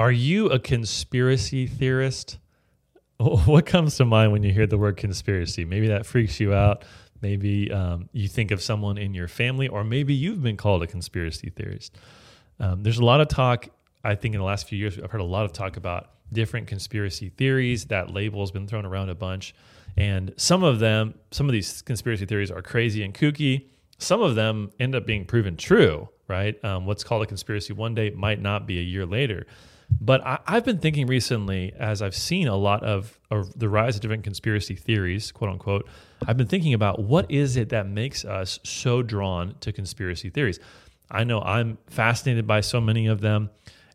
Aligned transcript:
Are 0.00 0.10
you 0.10 0.46
a 0.46 0.58
conspiracy 0.58 1.66
theorist? 1.66 2.38
What 3.18 3.66
comes 3.66 3.98
to 3.98 4.06
mind 4.06 4.32
when 4.32 4.42
you 4.42 4.50
hear 4.50 4.66
the 4.66 4.78
word 4.78 4.96
conspiracy? 4.96 5.66
Maybe 5.66 5.88
that 5.88 6.06
freaks 6.06 6.40
you 6.40 6.54
out. 6.54 6.86
Maybe 7.20 7.70
um, 7.70 8.08
you 8.14 8.28
think 8.28 8.50
of 8.50 8.62
someone 8.62 8.96
in 8.96 9.12
your 9.12 9.28
family, 9.28 9.68
or 9.68 9.84
maybe 9.84 10.14
you've 10.14 10.42
been 10.42 10.56
called 10.56 10.82
a 10.82 10.86
conspiracy 10.86 11.50
theorist. 11.50 11.98
Um, 12.58 12.82
there's 12.82 12.96
a 12.96 13.04
lot 13.04 13.20
of 13.20 13.28
talk, 13.28 13.68
I 14.02 14.14
think, 14.14 14.34
in 14.34 14.40
the 14.40 14.46
last 14.46 14.66
few 14.66 14.78
years, 14.78 14.98
I've 14.98 15.10
heard 15.10 15.20
a 15.20 15.24
lot 15.24 15.44
of 15.44 15.52
talk 15.52 15.76
about 15.76 16.12
different 16.32 16.66
conspiracy 16.66 17.28
theories. 17.28 17.84
That 17.84 18.10
label 18.10 18.40
has 18.40 18.50
been 18.50 18.66
thrown 18.66 18.86
around 18.86 19.10
a 19.10 19.14
bunch. 19.14 19.54
And 19.98 20.32
some 20.38 20.62
of 20.62 20.78
them, 20.78 21.12
some 21.30 21.46
of 21.46 21.52
these 21.52 21.82
conspiracy 21.82 22.24
theories 22.24 22.50
are 22.50 22.62
crazy 22.62 23.02
and 23.02 23.12
kooky. 23.12 23.66
Some 23.98 24.22
of 24.22 24.34
them 24.34 24.70
end 24.80 24.94
up 24.94 25.04
being 25.04 25.26
proven 25.26 25.58
true, 25.58 26.08
right? 26.26 26.58
Um, 26.64 26.86
what's 26.86 27.04
called 27.04 27.22
a 27.22 27.26
conspiracy 27.26 27.74
one 27.74 27.94
day 27.94 28.08
might 28.08 28.40
not 28.40 28.66
be 28.66 28.78
a 28.78 28.82
year 28.82 29.04
later. 29.04 29.46
But 29.98 30.24
I, 30.24 30.38
have 30.46 30.64
been 30.64 30.78
thinking 30.78 31.06
recently, 31.06 31.72
as 31.78 32.02
I've 32.02 32.14
seen 32.14 32.48
a 32.48 32.56
lot 32.56 32.82
of, 32.84 33.18
of 33.30 33.58
the 33.58 33.68
rise 33.68 33.96
of 33.96 34.02
different 34.02 34.24
conspiracy 34.24 34.74
theories, 34.74 35.32
quote 35.32 35.50
unquote, 35.50 35.88
I've 36.26 36.36
been 36.36 36.46
thinking 36.46 36.74
about 36.74 37.02
what 37.02 37.30
is 37.30 37.56
it 37.56 37.70
that 37.70 37.86
makes 37.86 38.24
us 38.24 38.60
so 38.62 39.02
drawn 39.02 39.54
to 39.60 39.72
conspiracy 39.72 40.30
theories. 40.30 40.58
I 41.10 41.24
know 41.24 41.40
I'm 41.40 41.78
fascinated 41.86 42.46
by 42.46 42.60
so 42.60 42.80
many 42.80 43.06
of 43.06 43.20
them. 43.20 43.50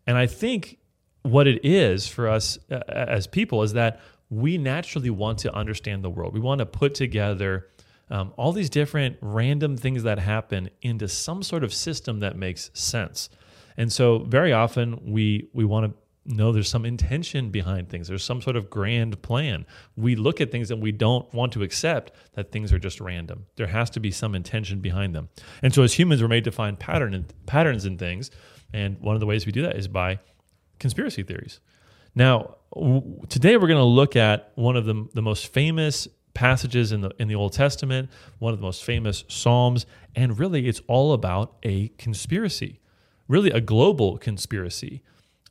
And 0.05 0.17
I 0.17 0.27
think 0.27 0.77
what 1.21 1.47
it 1.47 1.63
is 1.65 2.07
for 2.07 2.27
us 2.27 2.59
uh, 2.69 2.81
as 2.87 3.25
people 3.25 3.63
is 3.63 3.73
that 3.73 3.99
we 4.29 4.57
naturally 4.57 5.09
want 5.09 5.39
to 5.39 5.53
understand 5.53 6.03
the 6.03 6.09
world. 6.09 6.33
We 6.33 6.39
want 6.39 6.59
to 6.59 6.65
put 6.65 6.93
together 6.93 7.67
um, 8.09 8.33
all 8.37 8.51
these 8.51 8.69
different 8.69 9.17
random 9.21 9.77
things 9.77 10.03
that 10.03 10.19
happen 10.19 10.69
into 10.81 11.07
some 11.07 11.41
sort 11.41 11.63
of 11.63 11.73
system 11.73 12.19
that 12.19 12.35
makes 12.35 12.69
sense. 12.73 13.29
And 13.77 13.91
so 13.91 14.19
very 14.19 14.53
often 14.53 14.99
we 15.03 15.49
we 15.53 15.65
want 15.65 15.91
to 15.91 15.97
know 16.25 16.51
there's 16.51 16.69
some 16.69 16.85
intention 16.85 17.49
behind 17.51 17.89
things. 17.89 18.07
There's 18.07 18.23
some 18.23 18.41
sort 18.41 18.55
of 18.55 18.69
grand 18.69 19.21
plan. 19.21 19.65
We 19.95 20.15
look 20.15 20.41
at 20.41 20.51
things 20.51 20.71
and 20.71 20.81
we 20.81 20.91
don't 20.91 21.31
want 21.33 21.53
to 21.53 21.63
accept 21.63 22.11
that 22.33 22.51
things 22.51 22.73
are 22.73 22.79
just 22.79 22.99
random. 22.99 23.45
There 23.57 23.67
has 23.67 23.89
to 23.91 23.99
be 23.99 24.11
some 24.11 24.33
intention 24.33 24.79
behind 24.79 25.13
them. 25.13 25.29
And 25.61 25.73
so 25.73 25.83
as 25.83 25.93
humans 25.93 26.21
we're 26.21 26.27
made 26.27 26.43
to 26.45 26.51
find 26.51 26.79
pattern 26.79 27.13
in, 27.13 27.25
patterns 27.45 27.85
in 27.85 27.97
things, 27.97 28.31
and 28.73 28.99
one 28.99 29.15
of 29.15 29.19
the 29.19 29.25
ways 29.25 29.45
we 29.45 29.51
do 29.51 29.61
that 29.61 29.75
is 29.75 29.87
by 29.87 30.19
conspiracy 30.79 31.23
theories. 31.23 31.59
Now, 32.15 32.55
w- 32.73 33.21
today 33.29 33.57
we're 33.57 33.67
going 33.67 33.77
to 33.77 33.83
look 33.83 34.15
at 34.15 34.51
one 34.55 34.75
of 34.75 34.85
the, 34.85 35.07
the 35.13 35.21
most 35.21 35.47
famous 35.47 36.07
passages 36.33 36.91
in 36.91 37.01
the 37.01 37.11
in 37.17 37.27
the 37.29 37.35
Old 37.35 37.53
Testament, 37.53 38.09
one 38.39 38.51
of 38.51 38.59
the 38.59 38.65
most 38.65 38.83
famous 38.83 39.23
psalms, 39.29 39.85
and 40.15 40.37
really 40.37 40.67
it's 40.67 40.81
all 40.87 41.13
about 41.13 41.55
a 41.63 41.89
conspiracy 41.97 42.79
really 43.27 43.51
a 43.51 43.61
global 43.61 44.17
conspiracy, 44.17 45.01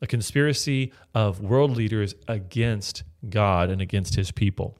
a 0.00 0.06
conspiracy 0.06 0.92
of 1.14 1.41
world 1.41 1.77
leaders 1.77 2.14
against 2.28 3.03
God 3.28 3.70
and 3.70 3.80
against 3.80 4.14
his 4.14 4.30
people. 4.30 4.78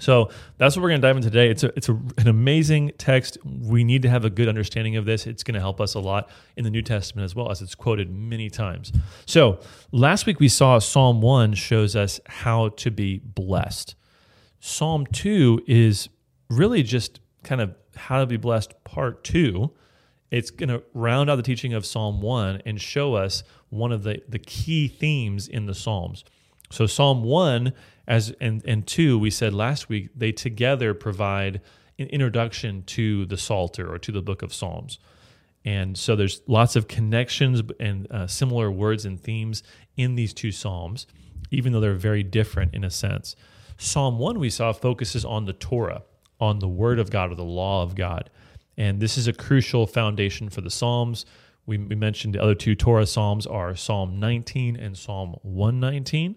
So 0.00 0.30
that's 0.58 0.76
what 0.76 0.82
we're 0.82 0.90
going 0.90 1.00
to 1.00 1.06
dive 1.06 1.16
into 1.16 1.30
today. 1.30 1.50
It's 1.50 1.64
a, 1.64 1.72
it's 1.76 1.88
a, 1.88 2.00
an 2.18 2.28
amazing 2.28 2.92
text. 2.98 3.38
We 3.44 3.84
need 3.84 4.02
to 4.02 4.08
have 4.08 4.24
a 4.24 4.30
good 4.30 4.48
understanding 4.48 4.96
of 4.96 5.04
this. 5.04 5.26
It's 5.26 5.42
going 5.42 5.54
to 5.54 5.60
help 5.60 5.80
us 5.80 5.94
a 5.94 6.00
lot 6.00 6.30
in 6.56 6.64
the 6.64 6.70
New 6.70 6.82
Testament 6.82 7.24
as 7.24 7.34
well 7.34 7.50
as 7.50 7.62
it's 7.62 7.74
quoted 7.74 8.10
many 8.10 8.50
times. 8.50 8.92
So 9.26 9.60
last 9.92 10.26
week 10.26 10.40
we 10.40 10.48
saw 10.48 10.78
Psalm 10.78 11.20
1 11.20 11.54
shows 11.54 11.96
us 11.96 12.20
how 12.26 12.70
to 12.70 12.90
be 12.90 13.18
blessed. 13.18 13.94
Psalm 14.60 15.06
2 15.06 15.64
is 15.66 16.08
really 16.48 16.82
just 16.82 17.20
kind 17.42 17.60
of 17.60 17.74
how 17.96 18.20
to 18.20 18.26
be 18.26 18.36
blessed 18.36 18.72
part 18.84 19.24
2 19.24 19.72
it's 20.30 20.50
going 20.50 20.68
to 20.68 20.82
round 20.94 21.30
out 21.30 21.36
the 21.36 21.42
teaching 21.42 21.74
of 21.74 21.86
Psalm 21.86 22.20
1 22.20 22.62
and 22.66 22.80
show 22.80 23.14
us 23.14 23.42
one 23.70 23.92
of 23.92 24.02
the, 24.02 24.22
the 24.28 24.38
key 24.38 24.88
themes 24.88 25.48
in 25.48 25.66
the 25.66 25.74
Psalms. 25.74 26.24
So 26.70 26.86
Psalm 26.86 27.22
1 27.22 27.72
as 28.06 28.34
and, 28.40 28.64
and 28.64 28.86
2, 28.86 29.18
we 29.18 29.30
said 29.30 29.52
last 29.52 29.88
week, 29.88 30.10
they 30.16 30.32
together 30.32 30.94
provide 30.94 31.60
an 31.98 32.06
introduction 32.08 32.82
to 32.84 33.26
the 33.26 33.36
Psalter 33.36 33.92
or 33.92 33.98
to 33.98 34.12
the 34.12 34.22
book 34.22 34.42
of 34.42 34.54
Psalms. 34.54 34.98
And 35.64 35.98
so 35.98 36.16
there's 36.16 36.40
lots 36.46 36.76
of 36.76 36.88
connections 36.88 37.60
and 37.78 38.10
uh, 38.10 38.26
similar 38.26 38.70
words 38.70 39.04
and 39.04 39.20
themes 39.20 39.62
in 39.96 40.14
these 40.14 40.32
two 40.32 40.52
Psalms, 40.52 41.06
even 41.50 41.72
though 41.72 41.80
they're 41.80 41.94
very 41.94 42.22
different 42.22 42.74
in 42.74 42.84
a 42.84 42.90
sense. 42.90 43.36
Psalm 43.76 44.18
1 44.18 44.38
we 44.38 44.50
saw 44.50 44.72
focuses 44.72 45.24
on 45.24 45.44
the 45.44 45.52
Torah, 45.52 46.02
on 46.40 46.60
the 46.60 46.68
word 46.68 46.98
of 46.98 47.10
God 47.10 47.32
or 47.32 47.34
the 47.34 47.44
law 47.44 47.82
of 47.82 47.94
God. 47.94 48.30
And 48.78 49.00
this 49.00 49.18
is 49.18 49.26
a 49.26 49.32
crucial 49.32 49.88
foundation 49.88 50.48
for 50.48 50.60
the 50.60 50.70
Psalms. 50.70 51.26
We, 51.66 51.76
we 51.78 51.96
mentioned 51.96 52.34
the 52.34 52.42
other 52.42 52.54
two 52.54 52.76
Torah 52.76 53.06
Psalms 53.06 53.44
are 53.44 53.74
Psalm 53.74 54.20
19 54.20 54.76
and 54.76 54.96
Psalm 54.96 55.34
119. 55.42 56.36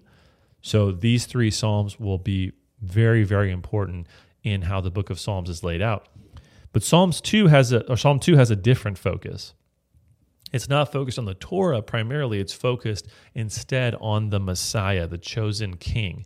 So 0.62 0.92
these 0.92 1.28
three 1.28 1.52
Psalms 1.52 2.00
will 2.00 2.18
be 2.18 2.52
very, 2.82 3.24
very 3.24 3.52
important 3.52 4.08
in 4.44 4.64
how 4.64 4.82
the 4.82 4.90
book 4.90 5.12
of 5.12 5.20
Psalms 5.20 5.50
is 5.50 5.64
laid 5.64 5.84
out. 5.84 6.08
But 6.74 6.84
Psalms 6.84 7.22
2 7.22 7.48
has 7.48 7.72
a 7.72 7.88
or 7.88 7.96
Psalm 7.96 8.20
2 8.20 8.36
has 8.38 8.50
a 8.50 8.56
different 8.56 8.98
focus. 8.98 9.54
It's 10.52 10.68
not 10.68 10.92
focused 10.92 11.20
on 11.20 11.26
the 11.26 11.36
Torah 11.36 11.82
primarily, 11.82 12.40
it's 12.40 12.54
focused 12.54 13.08
instead 13.36 13.96
on 14.02 14.32
the 14.32 14.40
Messiah, 14.40 15.08
the 15.08 15.18
chosen 15.18 15.78
king. 15.78 16.26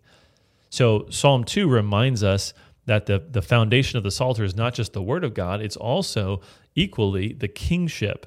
So 0.69 1.07
Psalm 1.09 1.43
2 1.43 1.67
reminds 1.67 2.23
us 2.23 2.53
that 2.85 3.05
the, 3.05 3.19
the 3.19 3.41
foundation 3.41 3.97
of 3.97 4.03
the 4.03 4.11
Psalter 4.11 4.43
is 4.43 4.55
not 4.55 4.73
just 4.73 4.93
the 4.93 5.01
Word 5.01 5.23
of 5.23 5.33
God, 5.33 5.61
it's 5.61 5.77
also 5.77 6.41
equally 6.75 7.33
the 7.33 7.47
kingship, 7.47 8.25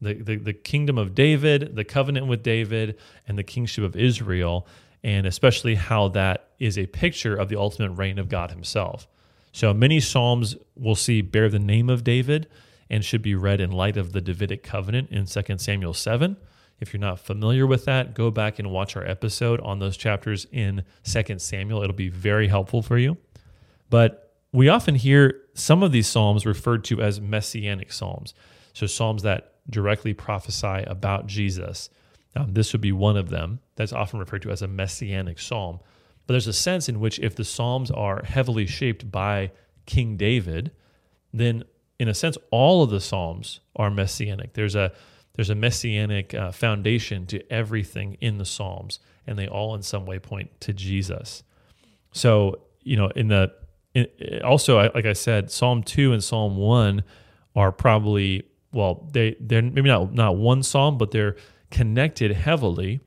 the, 0.00 0.14
the, 0.14 0.36
the 0.36 0.52
kingdom 0.52 0.98
of 0.98 1.14
David, 1.14 1.74
the 1.74 1.84
covenant 1.84 2.26
with 2.26 2.42
David, 2.42 2.98
and 3.26 3.36
the 3.38 3.42
kingship 3.42 3.82
of 3.84 3.96
Israel, 3.96 4.66
and 5.02 5.26
especially 5.26 5.74
how 5.74 6.08
that 6.08 6.50
is 6.58 6.78
a 6.78 6.86
picture 6.86 7.34
of 7.34 7.48
the 7.48 7.56
ultimate 7.56 7.90
reign 7.92 8.18
of 8.18 8.28
God 8.28 8.50
Himself. 8.50 9.08
So 9.52 9.72
many 9.72 10.00
Psalms 10.00 10.56
we'll 10.74 10.94
see 10.94 11.22
bear 11.22 11.48
the 11.48 11.58
name 11.58 11.88
of 11.88 12.04
David 12.04 12.48
and 12.90 13.04
should 13.04 13.22
be 13.22 13.34
read 13.34 13.60
in 13.60 13.72
light 13.72 13.96
of 13.96 14.12
the 14.12 14.20
Davidic 14.20 14.62
covenant 14.62 15.10
in 15.10 15.26
2 15.26 15.58
Samuel 15.58 15.94
7. 15.94 16.36
If 16.78 16.92
you're 16.92 17.00
not 17.00 17.18
familiar 17.18 17.66
with 17.66 17.86
that, 17.86 18.14
go 18.14 18.30
back 18.30 18.58
and 18.58 18.70
watch 18.70 18.96
our 18.96 19.06
episode 19.06 19.60
on 19.62 19.78
those 19.78 19.96
chapters 19.96 20.46
in 20.52 20.84
2 21.04 21.38
Samuel. 21.38 21.82
It'll 21.82 21.96
be 21.96 22.10
very 22.10 22.48
helpful 22.48 22.82
for 22.82 22.98
you. 22.98 23.16
But 23.90 24.34
we 24.52 24.68
often 24.68 24.94
hear 24.94 25.42
some 25.54 25.82
of 25.82 25.92
these 25.92 26.06
psalms 26.06 26.46
referred 26.46 26.84
to 26.84 27.00
as 27.00 27.20
messianic 27.20 27.92
psalms. 27.92 28.34
So, 28.72 28.86
psalms 28.86 29.22
that 29.22 29.54
directly 29.68 30.14
prophesy 30.14 30.84
about 30.86 31.26
Jesus. 31.26 31.90
Um, 32.34 32.52
this 32.52 32.72
would 32.72 32.80
be 32.80 32.92
one 32.92 33.16
of 33.16 33.30
them 33.30 33.60
that's 33.76 33.92
often 33.92 34.20
referred 34.20 34.42
to 34.42 34.50
as 34.50 34.62
a 34.62 34.68
messianic 34.68 35.38
psalm. 35.38 35.80
But 36.26 36.34
there's 36.34 36.46
a 36.46 36.52
sense 36.52 36.88
in 36.88 37.00
which 37.00 37.18
if 37.18 37.36
the 37.36 37.44
psalms 37.44 37.90
are 37.90 38.22
heavily 38.24 38.66
shaped 38.66 39.10
by 39.10 39.52
King 39.86 40.16
David, 40.16 40.72
then 41.32 41.64
in 41.98 42.08
a 42.08 42.14
sense 42.14 42.36
all 42.50 42.82
of 42.82 42.90
the 42.90 43.00
psalms 43.00 43.60
are 43.76 43.90
messianic. 43.90 44.54
There's 44.54 44.74
a 44.74 44.92
there's 45.34 45.50
a 45.50 45.54
messianic 45.54 46.32
uh, 46.32 46.50
foundation 46.50 47.26
to 47.26 47.52
everything 47.52 48.16
in 48.22 48.38
the 48.38 48.46
psalms, 48.46 49.00
and 49.26 49.38
they 49.38 49.46
all 49.46 49.74
in 49.74 49.82
some 49.82 50.06
way 50.06 50.18
point 50.18 50.60
to 50.62 50.72
Jesus. 50.72 51.42
So 52.12 52.60
you 52.82 52.96
know 52.96 53.08
in 53.08 53.28
the 53.28 53.52
also, 54.44 54.90
like 54.94 55.06
I 55.06 55.12
said, 55.12 55.50
Psalm 55.50 55.82
two 55.82 56.12
and 56.12 56.22
Psalm 56.22 56.56
one 56.56 57.02
are 57.54 57.72
probably 57.72 58.44
well, 58.72 59.08
they 59.12 59.36
they're 59.40 59.62
maybe 59.62 59.88
not 59.88 60.12
not 60.12 60.36
one 60.36 60.62
psalm, 60.62 60.98
but 60.98 61.10
they're 61.10 61.36
connected 61.70 62.32
heavily, 62.32 63.00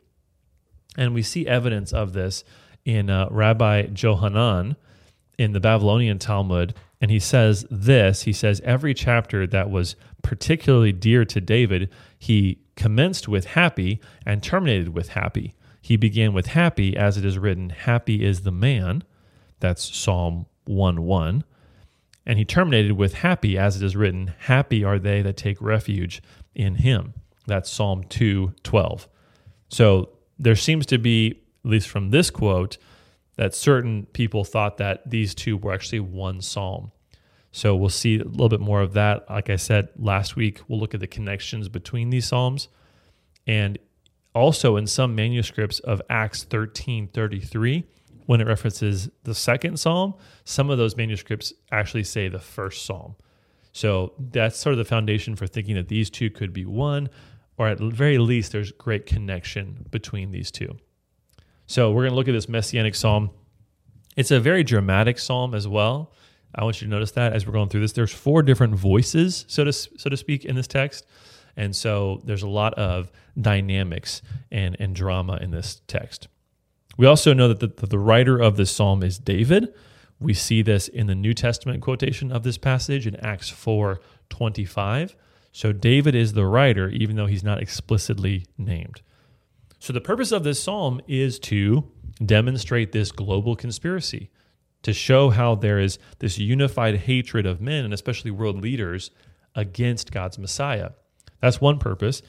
and 0.97 1.13
we 1.13 1.21
see 1.21 1.47
evidence 1.47 1.93
of 1.93 2.13
this 2.13 2.43
in 2.85 3.09
uh, 3.09 3.27
Rabbi 3.29 3.87
Johanan 3.87 4.75
in 5.37 5.53
the 5.53 5.59
Babylonian 5.59 6.17
Talmud, 6.17 6.73
and 6.99 7.11
he 7.11 7.19
says 7.19 7.65
this. 7.69 8.23
He 8.23 8.33
says 8.33 8.61
every 8.63 8.93
chapter 8.93 9.45
that 9.47 9.69
was 9.69 9.95
particularly 10.23 10.91
dear 10.91 11.23
to 11.25 11.39
David, 11.39 11.89
he 12.17 12.59
commenced 12.75 13.27
with 13.27 13.45
happy 13.45 14.01
and 14.25 14.41
terminated 14.41 14.89
with 14.89 15.09
happy. 15.09 15.53
He 15.81 15.97
began 15.97 16.33
with 16.33 16.47
happy, 16.47 16.97
as 16.97 17.17
it 17.17 17.25
is 17.25 17.37
written, 17.37 17.69
"Happy 17.69 18.25
is 18.25 18.41
the 18.41 18.51
man." 18.51 19.03
That's 19.59 19.95
Psalm 19.95 20.47
1 20.69 21.01
1. 21.01 21.43
And 22.25 22.37
he 22.37 22.45
terminated 22.45 22.93
with 22.93 23.15
happy, 23.15 23.57
as 23.57 23.75
it 23.75 23.83
is 23.83 23.95
written, 23.95 24.33
Happy 24.41 24.83
are 24.83 24.99
they 24.99 25.21
that 25.21 25.35
take 25.35 25.61
refuge 25.61 26.21
in 26.53 26.75
him. 26.75 27.13
That's 27.47 27.69
Psalm 27.69 28.03
2 28.03 28.53
12. 28.63 29.07
So 29.69 30.09
there 30.37 30.55
seems 30.55 30.85
to 30.87 30.97
be, 30.97 31.41
at 31.65 31.71
least 31.71 31.89
from 31.89 32.11
this 32.11 32.29
quote, 32.29 32.77
that 33.35 33.55
certain 33.55 34.05
people 34.07 34.43
thought 34.43 34.77
that 34.77 35.09
these 35.09 35.33
two 35.33 35.57
were 35.57 35.73
actually 35.73 36.01
one 36.01 36.41
psalm. 36.41 36.91
So 37.51 37.75
we'll 37.75 37.89
see 37.89 38.19
a 38.19 38.23
little 38.23 38.49
bit 38.49 38.59
more 38.59 38.81
of 38.81 38.93
that. 38.93 39.29
Like 39.29 39.49
I 39.49 39.55
said 39.55 39.89
last 39.97 40.35
week, 40.35 40.61
we'll 40.67 40.79
look 40.79 40.93
at 40.93 40.99
the 40.99 41.07
connections 41.07 41.67
between 41.67 42.09
these 42.09 42.27
psalms. 42.27 42.67
And 43.47 43.79
also 44.35 44.75
in 44.75 44.85
some 44.85 45.15
manuscripts 45.15 45.79
of 45.79 46.01
Acts 46.09 46.43
13 46.43 47.07
33, 47.07 47.85
when 48.29 48.41
it 48.41 48.45
references 48.45 49.09
the 49.23 49.33
second 49.33 49.79
psalm, 49.79 50.13
some 50.43 50.69
of 50.69 50.77
those 50.77 50.95
manuscripts 50.95 51.51
actually 51.71 52.03
say 52.03 52.27
the 52.27 52.37
first 52.37 52.85
psalm. 52.85 53.15
So 53.71 54.13
that's 54.19 54.55
sort 54.55 54.73
of 54.73 54.77
the 54.77 54.85
foundation 54.85 55.35
for 55.35 55.47
thinking 55.47 55.73
that 55.77 55.87
these 55.87 56.11
two 56.11 56.29
could 56.29 56.53
be 56.53 56.63
one, 56.63 57.09
or 57.57 57.67
at 57.67 57.79
very 57.79 58.19
least, 58.19 58.51
there's 58.51 58.71
great 58.71 59.07
connection 59.07 59.83
between 59.89 60.29
these 60.29 60.51
two. 60.51 60.77
So 61.65 61.89
we're 61.89 62.03
going 62.03 62.11
to 62.11 62.17
look 62.17 62.27
at 62.27 62.33
this 62.33 62.47
messianic 62.47 62.93
psalm. 62.93 63.31
It's 64.15 64.29
a 64.29 64.39
very 64.39 64.63
dramatic 64.63 65.17
psalm 65.17 65.55
as 65.55 65.67
well. 65.67 66.13
I 66.53 66.63
want 66.63 66.81
you 66.81 66.85
to 66.85 66.91
notice 66.91 67.09
that 67.13 67.33
as 67.33 67.47
we're 67.47 67.53
going 67.53 67.69
through 67.69 67.81
this. 67.81 67.93
There's 67.93 68.13
four 68.13 68.43
different 68.43 68.75
voices, 68.75 69.43
so 69.47 69.63
to 69.63 69.73
so 69.73 70.07
to 70.07 70.15
speak, 70.15 70.45
in 70.45 70.55
this 70.55 70.67
text, 70.67 71.07
and 71.57 71.75
so 71.75 72.21
there's 72.25 72.43
a 72.43 72.47
lot 72.47 72.75
of 72.75 73.11
dynamics 73.41 74.21
and 74.51 74.77
and 74.79 74.93
drama 74.93 75.39
in 75.41 75.49
this 75.49 75.81
text. 75.87 76.27
We 76.99 77.05
also 77.05 77.33
know 77.33 77.47
that 77.47 77.77
the, 77.77 77.87
the 77.87 77.97
writer 77.97 78.37
of 78.37 78.57
this 78.57 78.69
psalm 78.69 79.03
is 79.03 79.17
David. 79.17 79.73
We 80.19 80.33
see 80.33 80.61
this 80.61 80.89
in 80.89 81.07
the 81.07 81.15
New 81.15 81.33
Testament 81.33 81.81
quotation 81.81 82.29
of 82.29 82.43
this 82.43 82.57
passage 82.57 83.07
in 83.07 83.15
Acts 83.15 83.47
4 83.47 84.01
25. 84.27 85.15
So 85.53 85.71
David 85.71 86.13
is 86.13 86.33
the 86.33 86.45
writer, 86.45 86.89
even 86.89 87.15
though 87.15 87.25
he's 87.25 87.41
not 87.41 87.61
explicitly 87.61 88.47
named. 88.57 89.01
So 89.79 89.93
the 89.93 90.01
purpose 90.01 90.33
of 90.33 90.43
this 90.43 90.61
psalm 90.61 90.99
is 91.07 91.39
to 91.39 91.89
demonstrate 92.25 92.91
this 92.91 93.13
global 93.13 93.55
conspiracy, 93.55 94.29
to 94.83 94.91
show 94.91 95.29
how 95.29 95.55
there 95.55 95.79
is 95.79 95.99
this 96.19 96.37
unified 96.37 96.97
hatred 96.97 97.45
of 97.45 97.61
men, 97.61 97.85
and 97.85 97.93
especially 97.93 98.31
world 98.31 98.61
leaders, 98.61 99.09
against 99.55 100.11
God's 100.11 100.37
Messiah. 100.37 100.89
That's 101.39 101.61
one 101.61 101.79
purpose. 101.79 102.21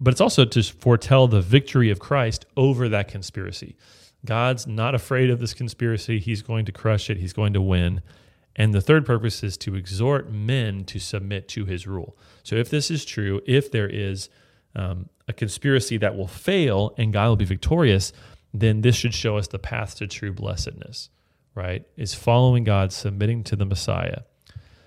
But 0.00 0.12
it's 0.12 0.20
also 0.22 0.46
to 0.46 0.62
foretell 0.62 1.28
the 1.28 1.42
victory 1.42 1.90
of 1.90 1.98
Christ 1.98 2.46
over 2.56 2.88
that 2.88 3.08
conspiracy. 3.08 3.76
God's 4.24 4.66
not 4.66 4.94
afraid 4.94 5.30
of 5.30 5.40
this 5.40 5.54
conspiracy. 5.54 6.18
He's 6.18 6.42
going 6.42 6.64
to 6.66 6.72
crush 6.72 7.10
it, 7.10 7.18
he's 7.18 7.32
going 7.32 7.52
to 7.52 7.60
win. 7.60 8.00
And 8.56 8.72
the 8.72 8.80
third 8.80 9.04
purpose 9.04 9.42
is 9.42 9.56
to 9.58 9.74
exhort 9.74 10.30
men 10.30 10.84
to 10.84 11.00
submit 11.00 11.48
to 11.48 11.64
his 11.64 11.86
rule. 11.86 12.16
So, 12.44 12.56
if 12.56 12.70
this 12.70 12.90
is 12.90 13.04
true, 13.04 13.40
if 13.46 13.70
there 13.70 13.88
is 13.88 14.28
um, 14.76 15.08
a 15.26 15.32
conspiracy 15.32 15.96
that 15.98 16.16
will 16.16 16.28
fail 16.28 16.94
and 16.96 17.12
God 17.12 17.28
will 17.28 17.36
be 17.36 17.44
victorious, 17.44 18.12
then 18.52 18.82
this 18.82 18.94
should 18.94 19.14
show 19.14 19.36
us 19.36 19.48
the 19.48 19.58
path 19.58 19.96
to 19.96 20.06
true 20.06 20.32
blessedness, 20.32 21.10
right? 21.54 21.84
Is 21.96 22.14
following 22.14 22.62
God, 22.62 22.92
submitting 22.92 23.42
to 23.44 23.56
the 23.56 23.64
Messiah. 23.64 24.22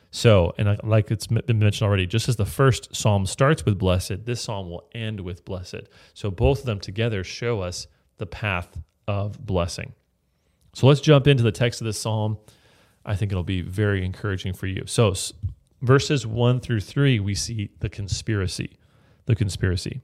So, 0.10 0.54
and 0.58 0.80
like 0.84 1.12
it's 1.12 1.28
been 1.28 1.60
mentioned 1.60 1.86
already, 1.86 2.08
just 2.08 2.30
as 2.30 2.38
the 2.38 2.46
first 2.46 2.96
psalm 2.96 3.26
starts 3.26 3.66
with 3.66 3.78
blessed, 3.78 4.26
this 4.26 4.42
psalm 4.42 4.70
will 4.70 4.88
end 4.96 5.20
with 5.20 5.44
blessed. 5.44 5.90
So, 6.14 6.32
both 6.32 6.62
of 6.62 6.66
them 6.66 6.80
together 6.80 7.26
show 7.26 7.62
us 7.62 7.88
the 8.18 8.26
path 8.26 8.78
of 9.08 9.46
blessing. 9.46 9.94
So, 10.74 10.88
let's 10.88 11.02
jump 11.02 11.28
into 11.28 11.44
the 11.44 11.52
text 11.52 11.82
of 11.82 11.86
this 11.86 12.00
psalm. 12.00 12.38
I 13.06 13.16
think 13.16 13.32
it'll 13.32 13.44
be 13.44 13.62
very 13.62 14.06
encouraging 14.06 14.54
for 14.54 14.68
you. 14.68 14.84
So, 14.86 15.14
verses 15.82 16.28
one 16.28 16.60
through 16.60 16.82
three, 16.82 17.20
we 17.20 17.36
see 17.36 17.72
the 17.80 17.90
conspiracy. 17.90 18.78
The 19.26 19.36
conspiracy. 19.36 20.02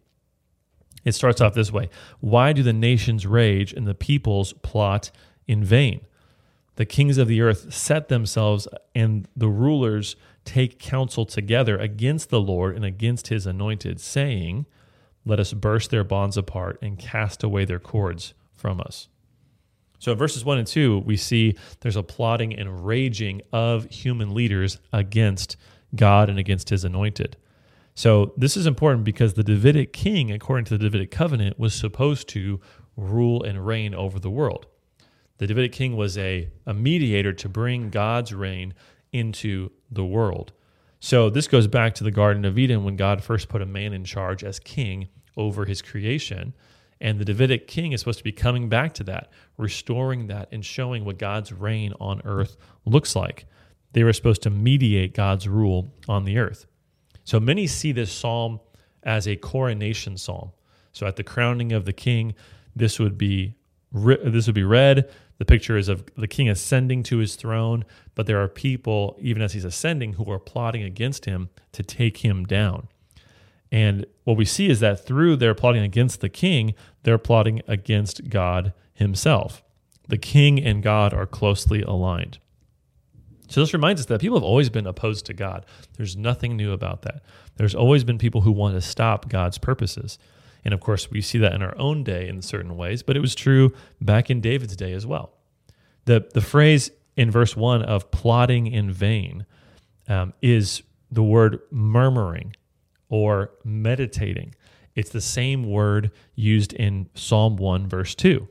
It 1.05 1.13
starts 1.13 1.41
off 1.41 1.53
this 1.53 1.71
way 1.71 1.89
Why 2.19 2.53
do 2.53 2.63
the 2.63 2.73
nations 2.73 3.27
rage 3.27 3.73
and 3.73 3.87
the 3.87 3.95
peoples 3.95 4.53
plot 4.53 5.11
in 5.47 5.63
vain? 5.63 6.01
The 6.75 6.85
kings 6.85 7.19
of 7.19 7.27
the 7.27 7.41
earth 7.41 7.71
set 7.71 8.07
themselves, 8.07 8.67
and 8.95 9.27
the 9.35 9.47
rulers 9.47 10.15
take 10.43 10.79
counsel 10.79 11.25
together 11.25 11.77
against 11.77 12.29
the 12.29 12.41
Lord 12.41 12.75
and 12.75 12.83
against 12.83 13.27
his 13.27 13.45
anointed, 13.45 14.01
saying, 14.01 14.65
Let 15.23 15.39
us 15.39 15.53
burst 15.53 15.91
their 15.91 16.03
bonds 16.03 16.35
apart 16.35 16.79
and 16.81 16.97
cast 16.97 17.43
away 17.43 17.65
their 17.65 17.79
cords 17.79 18.33
from 18.63 18.79
us. 18.79 19.09
So 19.99 20.13
in 20.13 20.17
verses 20.17 20.45
1 20.45 20.57
and 20.57 20.67
2, 20.67 20.99
we 20.99 21.17
see 21.17 21.57
there's 21.81 21.97
a 21.97 22.01
plotting 22.01 22.57
and 22.57 22.85
raging 22.85 23.41
of 23.51 23.91
human 23.91 24.33
leaders 24.33 24.79
against 24.93 25.57
God 25.95 26.29
and 26.29 26.39
against 26.39 26.69
his 26.69 26.85
anointed. 26.85 27.35
So 27.93 28.33
this 28.37 28.55
is 28.55 28.65
important 28.65 29.03
because 29.03 29.33
the 29.33 29.43
Davidic 29.43 29.91
king, 29.91 30.31
according 30.31 30.63
to 30.65 30.77
the 30.77 30.85
Davidic 30.85 31.11
covenant, 31.11 31.59
was 31.59 31.75
supposed 31.75 32.29
to 32.29 32.61
rule 32.95 33.43
and 33.43 33.67
reign 33.67 33.93
over 33.93 34.17
the 34.17 34.29
world. 34.29 34.65
The 35.39 35.47
Davidic 35.47 35.73
king 35.73 35.97
was 35.97 36.17
a, 36.17 36.49
a 36.65 36.73
mediator 36.73 37.33
to 37.33 37.49
bring 37.49 37.89
God's 37.89 38.33
reign 38.33 38.73
into 39.11 39.71
the 39.91 40.05
world. 40.05 40.53
So 41.01 41.29
this 41.29 41.49
goes 41.49 41.67
back 41.67 41.95
to 41.95 42.05
the 42.05 42.11
Garden 42.11 42.45
of 42.45 42.57
Eden 42.57 42.85
when 42.85 42.95
God 42.95 43.21
first 43.21 43.49
put 43.49 43.61
a 43.61 43.65
man 43.65 43.91
in 43.91 44.05
charge 44.05 44.41
as 44.41 44.57
king 44.57 45.09
over 45.35 45.65
his 45.65 45.81
creation. 45.81 46.53
And 47.03 47.19
the 47.19 47.25
Davidic 47.25 47.67
king 47.67 47.91
is 47.91 47.99
supposed 47.99 48.19
to 48.19 48.23
be 48.23 48.31
coming 48.31 48.69
back 48.69 48.93
to 48.93 49.03
that, 49.03 49.29
restoring 49.57 50.27
that, 50.27 50.47
and 50.53 50.65
showing 50.65 51.03
what 51.03 51.19
God's 51.19 51.51
reign 51.51 51.93
on 51.99 52.21
earth 52.23 52.55
looks 52.85 53.13
like. 53.13 53.45
They 53.91 54.05
were 54.05 54.13
supposed 54.13 54.41
to 54.43 54.49
mediate 54.49 55.13
God's 55.13 55.45
rule 55.45 55.93
on 56.07 56.23
the 56.23 56.37
earth. 56.37 56.65
So 57.25 57.41
many 57.41 57.67
see 57.67 57.91
this 57.91 58.11
psalm 58.11 58.61
as 59.03 59.27
a 59.27 59.35
coronation 59.35 60.17
psalm. 60.17 60.53
So 60.93 61.05
at 61.05 61.17
the 61.17 61.25
crowning 61.25 61.73
of 61.73 61.83
the 61.83 61.91
king, 61.91 62.35
this 62.73 62.99
would 62.99 63.17
be 63.17 63.55
this 63.91 64.47
would 64.47 64.55
be 64.55 64.63
read. 64.63 65.11
The 65.37 65.45
picture 65.45 65.77
is 65.77 65.89
of 65.89 66.05
the 66.15 66.27
king 66.27 66.49
ascending 66.49 67.03
to 67.03 67.17
his 67.17 67.35
throne, 67.35 67.83
but 68.15 68.25
there 68.25 68.41
are 68.41 68.47
people, 68.47 69.17
even 69.19 69.41
as 69.41 69.53
he's 69.53 69.65
ascending, 69.65 70.13
who 70.13 70.31
are 70.31 70.39
plotting 70.39 70.81
against 70.83 71.25
him 71.25 71.49
to 71.73 71.83
take 71.83 72.17
him 72.17 72.45
down. 72.45 72.87
And 73.73 74.05
what 74.23 74.37
we 74.37 74.45
see 74.45 74.69
is 74.69 74.81
that 74.81 75.03
through 75.03 75.37
their 75.37 75.55
plotting 75.55 75.81
against 75.81 76.21
the 76.21 76.29
king, 76.29 76.75
they're 77.01 77.17
plotting 77.17 77.63
against 77.67 78.29
God 78.29 78.71
himself. 78.93 79.63
The 80.07 80.19
king 80.19 80.63
and 80.63 80.83
God 80.83 81.11
are 81.11 81.25
closely 81.25 81.81
aligned. 81.81 82.37
So 83.49 83.61
this 83.61 83.73
reminds 83.73 84.01
us 84.01 84.05
that 84.07 84.21
people 84.21 84.37
have 84.37 84.43
always 84.43 84.69
been 84.69 84.85
opposed 84.85 85.25
to 85.25 85.33
God. 85.33 85.65
There's 85.97 86.15
nothing 86.15 86.55
new 86.55 86.71
about 86.71 87.01
that. 87.01 87.23
There's 87.55 87.73
always 87.73 88.03
been 88.03 88.19
people 88.19 88.41
who 88.41 88.51
want 88.51 88.75
to 88.75 88.81
stop 88.81 89.27
God's 89.27 89.57
purposes. 89.57 90.19
And 90.63 90.71
of 90.71 90.79
course, 90.79 91.09
we 91.09 91.21
see 91.21 91.39
that 91.39 91.53
in 91.53 91.63
our 91.63 91.75
own 91.75 92.03
day 92.03 92.27
in 92.27 92.43
certain 92.43 92.77
ways, 92.77 93.01
but 93.01 93.17
it 93.17 93.21
was 93.21 93.33
true 93.33 93.73
back 93.99 94.29
in 94.29 94.39
David's 94.39 94.75
day 94.75 94.93
as 94.93 95.07
well. 95.07 95.33
The, 96.05 96.29
the 96.31 96.41
phrase 96.41 96.91
in 97.17 97.31
verse 97.31 97.57
1 97.57 97.81
of 97.81 98.11
plotting 98.11 98.67
in 98.67 98.91
vain 98.91 99.47
um, 100.07 100.33
is 100.43 100.83
the 101.11 101.23
word 101.23 101.59
murmuring 101.71 102.55
or 103.13 103.51
meditating. 103.63 104.55
It's 104.95 105.11
the 105.11 105.21
same 105.21 105.69
word 105.69 106.09
used 106.33 106.73
in 106.73 107.09
Psalm 107.13 107.57
1, 107.57 107.87
verse 107.87 108.15
2, 108.15 108.47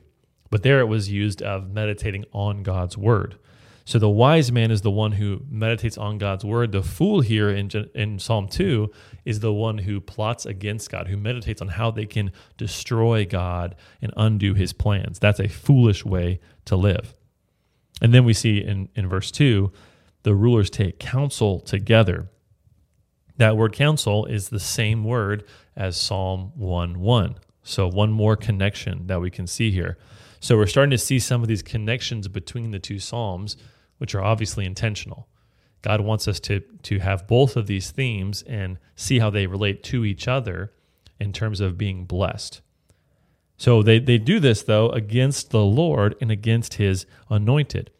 but 0.49 0.63
there 0.63 0.79
it 0.79 0.87
was 0.87 1.11
used 1.11 1.41
of 1.41 1.73
meditating 1.73 2.23
on 2.31 2.63
God's 2.63 2.97
word. 2.97 3.37
So 3.83 3.99
the 3.99 4.07
wise 4.07 4.53
man 4.53 4.71
is 4.71 4.79
the 4.79 4.89
one 4.89 5.11
who 5.11 5.41
meditates 5.49 5.97
on 5.97 6.17
God's 6.17 6.45
word. 6.45 6.71
The 6.71 6.81
fool 6.81 7.19
here 7.19 7.49
in, 7.49 7.69
in 7.93 8.19
Psalm 8.19 8.47
2 8.47 8.89
is 9.25 9.41
the 9.41 9.51
one 9.51 9.79
who 9.79 9.99
plots 9.99 10.45
against 10.45 10.89
God, 10.89 11.09
who 11.09 11.17
meditates 11.17 11.61
on 11.61 11.67
how 11.67 11.91
they 11.91 12.05
can 12.05 12.31
destroy 12.55 13.25
God 13.25 13.75
and 14.01 14.13
undo 14.15 14.53
his 14.53 14.71
plans. 14.71 15.19
That's 15.19 15.41
a 15.41 15.49
foolish 15.49 16.05
way 16.05 16.39
to 16.63 16.77
live. 16.77 17.13
And 18.01 18.13
then 18.13 18.23
we 18.23 18.33
see 18.33 18.63
in, 18.63 18.87
in 18.95 19.09
verse 19.09 19.29
2 19.29 19.73
the 20.23 20.33
rulers 20.33 20.69
take 20.69 20.99
counsel 20.99 21.59
together 21.59 22.29
that 23.37 23.57
word 23.57 23.73
counsel 23.73 24.25
is 24.25 24.49
the 24.49 24.59
same 24.59 25.03
word 25.03 25.43
as 25.75 25.97
Psalm 25.97 26.51
1 26.55 26.99
1. 26.99 27.35
So, 27.63 27.87
one 27.87 28.11
more 28.11 28.35
connection 28.35 29.07
that 29.07 29.21
we 29.21 29.31
can 29.31 29.47
see 29.47 29.71
here. 29.71 29.97
So, 30.39 30.57
we're 30.57 30.67
starting 30.67 30.91
to 30.91 30.97
see 30.97 31.19
some 31.19 31.41
of 31.41 31.47
these 31.47 31.63
connections 31.63 32.27
between 32.27 32.71
the 32.71 32.79
two 32.79 32.99
Psalms, 32.99 33.55
which 33.97 34.13
are 34.13 34.23
obviously 34.23 34.65
intentional. 34.65 35.27
God 35.81 36.01
wants 36.01 36.27
us 36.27 36.39
to, 36.41 36.59
to 36.83 36.99
have 36.99 37.27
both 37.27 37.55
of 37.55 37.67
these 37.67 37.91
themes 37.91 38.41
and 38.43 38.77
see 38.95 39.19
how 39.19 39.29
they 39.29 39.47
relate 39.47 39.83
to 39.83 40.05
each 40.05 40.27
other 40.27 40.73
in 41.19 41.33
terms 41.33 41.59
of 41.59 41.77
being 41.77 42.05
blessed. 42.05 42.61
So, 43.57 43.81
they, 43.81 43.99
they 43.99 44.17
do 44.17 44.41
this, 44.41 44.63
though, 44.63 44.89
against 44.89 45.51
the 45.51 45.63
Lord 45.63 46.15
and 46.19 46.29
against 46.29 46.75
his 46.75 47.05
anointed. 47.29 47.91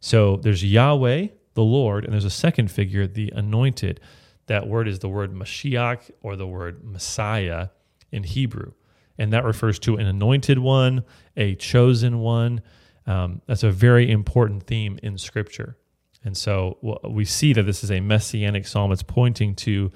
So, 0.00 0.36
there's 0.36 0.64
Yahweh, 0.64 1.28
the 1.52 1.62
Lord, 1.62 2.04
and 2.04 2.12
there's 2.14 2.24
a 2.24 2.30
second 2.30 2.70
figure, 2.70 3.06
the 3.06 3.30
anointed. 3.36 4.00
That 4.46 4.66
word 4.68 4.88
is 4.88 4.98
the 4.98 5.08
word 5.08 5.32
Mashiach 5.32 6.10
or 6.22 6.36
the 6.36 6.46
word 6.46 6.84
Messiah 6.84 7.68
in 8.10 8.24
Hebrew. 8.24 8.72
And 9.18 9.32
that 9.32 9.44
refers 9.44 9.78
to 9.80 9.96
an 9.96 10.06
anointed 10.06 10.58
one, 10.58 11.04
a 11.36 11.54
chosen 11.54 12.18
one. 12.18 12.62
Um, 13.06 13.42
that's 13.46 13.62
a 13.62 13.70
very 13.70 14.10
important 14.10 14.64
theme 14.64 14.98
in 15.02 15.18
Scripture. 15.18 15.76
And 16.24 16.36
so 16.36 16.78
we 17.08 17.24
see 17.24 17.52
that 17.52 17.64
this 17.64 17.84
is 17.84 17.90
a 17.90 18.00
messianic 18.00 18.66
psalm. 18.66 18.92
It's 18.92 19.02
pointing 19.02 19.54
to 19.56 19.92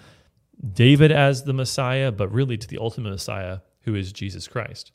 David 0.73 1.11
as 1.11 1.45
the 1.45 1.53
Messiah, 1.53 2.13
but 2.13 2.31
really 2.31 2.59
to 2.59 2.69
the 2.69 2.79
ultimate 2.79 3.11
Messiah, 3.11 3.61
who 3.83 3.95
is 3.95 4.13
Jesus 4.13 4.47
Christ. 4.47 4.93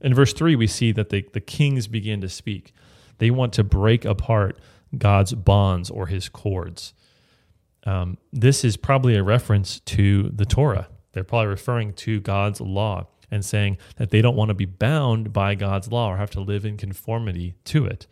In 0.00 0.14
verse 0.14 0.32
3, 0.32 0.54
we 0.54 0.66
see 0.66 0.92
that 0.92 1.08
the, 1.08 1.26
the 1.32 1.40
kings 1.40 1.86
begin 1.86 2.20
to 2.20 2.28
speak. 2.28 2.72
They 3.18 3.30
want 3.30 3.52
to 3.54 3.64
break 3.64 4.04
apart 4.04 4.58
God's 4.96 5.32
bonds 5.34 5.90
or 5.90 6.06
his 6.06 6.28
cords. 6.28 6.94
Um, 7.84 8.18
this 8.32 8.64
is 8.64 8.76
probably 8.76 9.16
a 9.16 9.22
reference 9.22 9.80
to 9.80 10.30
the 10.30 10.44
Torah. 10.46 10.88
They're 11.12 11.24
probably 11.24 11.48
referring 11.48 11.92
to 11.94 12.20
God's 12.20 12.60
law 12.60 13.06
and 13.30 13.44
saying 13.44 13.78
that 13.96 14.10
they 14.10 14.22
don't 14.22 14.36
want 14.36 14.48
to 14.48 14.54
be 14.54 14.64
bound 14.64 15.32
by 15.32 15.54
God's 15.54 15.90
law 15.90 16.10
or 16.10 16.16
have 16.16 16.30
to 16.30 16.40
live 16.40 16.64
in 16.64 16.76
conformity 16.76 17.54
to 17.64 17.84
it. 17.84 18.06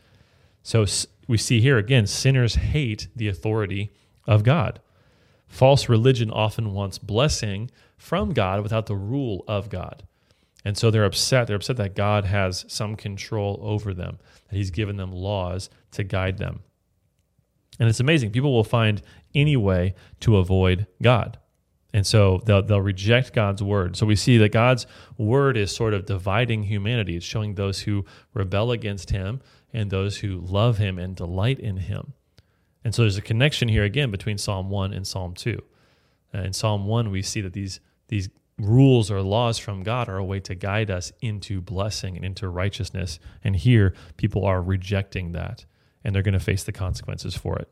So 0.62 0.84
we 1.26 1.38
see 1.38 1.60
here 1.60 1.78
again, 1.78 2.06
sinners 2.06 2.54
hate 2.54 3.08
the 3.14 3.28
authority 3.28 3.90
of 4.26 4.42
God. 4.42 4.80
False 5.46 5.88
religion 5.88 6.30
often 6.30 6.72
wants 6.72 6.98
blessing 6.98 7.70
from 7.96 8.32
God 8.32 8.62
without 8.62 8.86
the 8.86 8.96
rule 8.96 9.44
of 9.46 9.68
God. 9.68 10.02
And 10.64 10.78
so 10.78 10.90
they're 10.90 11.04
upset. 11.04 11.46
They're 11.46 11.56
upset 11.56 11.76
that 11.76 11.94
God 11.94 12.24
has 12.24 12.64
some 12.68 12.96
control 12.96 13.58
over 13.62 13.92
them, 13.92 14.18
that 14.48 14.56
He's 14.56 14.70
given 14.70 14.96
them 14.96 15.12
laws 15.12 15.68
to 15.92 16.04
guide 16.04 16.38
them. 16.38 16.60
And 17.78 17.88
it's 17.88 18.00
amazing. 18.00 18.30
People 18.30 18.52
will 18.52 18.64
find 18.64 19.02
any 19.34 19.56
way 19.56 19.94
to 20.20 20.36
avoid 20.36 20.86
God. 21.00 21.38
And 21.92 22.06
so 22.06 22.40
they'll, 22.46 22.62
they'll 22.62 22.80
reject 22.80 23.34
God's 23.34 23.62
word. 23.62 23.96
So 23.96 24.06
we 24.06 24.16
see 24.16 24.38
that 24.38 24.52
God's 24.52 24.86
word 25.18 25.56
is 25.56 25.74
sort 25.74 25.92
of 25.92 26.06
dividing 26.06 26.64
humanity. 26.64 27.16
It's 27.16 27.26
showing 27.26 27.54
those 27.54 27.80
who 27.80 28.04
rebel 28.32 28.72
against 28.72 29.10
him 29.10 29.42
and 29.72 29.90
those 29.90 30.18
who 30.18 30.40
love 30.40 30.78
him 30.78 30.98
and 30.98 31.14
delight 31.14 31.60
in 31.60 31.78
him. 31.78 32.14
And 32.84 32.94
so 32.94 33.02
there's 33.02 33.18
a 33.18 33.22
connection 33.22 33.68
here 33.68 33.84
again 33.84 34.10
between 34.10 34.38
Psalm 34.38 34.70
1 34.70 34.92
and 34.92 35.06
Psalm 35.06 35.34
2. 35.34 35.62
Uh, 36.34 36.38
in 36.38 36.52
Psalm 36.52 36.86
1, 36.86 37.10
we 37.10 37.22
see 37.22 37.40
that 37.42 37.52
these, 37.52 37.80
these 38.08 38.28
rules 38.58 39.10
or 39.10 39.20
laws 39.20 39.58
from 39.58 39.82
God 39.82 40.08
are 40.08 40.16
a 40.16 40.24
way 40.24 40.40
to 40.40 40.54
guide 40.54 40.90
us 40.90 41.12
into 41.20 41.60
blessing 41.60 42.16
and 42.16 42.24
into 42.24 42.48
righteousness. 42.48 43.18
And 43.44 43.54
here, 43.54 43.94
people 44.16 44.44
are 44.44 44.62
rejecting 44.62 45.32
that, 45.32 45.66
and 46.02 46.14
they're 46.14 46.22
going 46.22 46.32
to 46.32 46.40
face 46.40 46.64
the 46.64 46.72
consequences 46.72 47.36
for 47.36 47.58
it. 47.58 47.68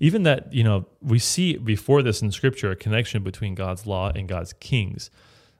Even 0.00 0.22
that, 0.22 0.52
you 0.52 0.62
know, 0.62 0.86
we 1.02 1.18
see 1.18 1.56
before 1.56 2.02
this 2.02 2.22
in 2.22 2.30
Scripture 2.30 2.70
a 2.70 2.76
connection 2.76 3.22
between 3.22 3.54
God's 3.54 3.86
law 3.86 4.10
and 4.14 4.28
God's 4.28 4.52
kings. 4.54 5.10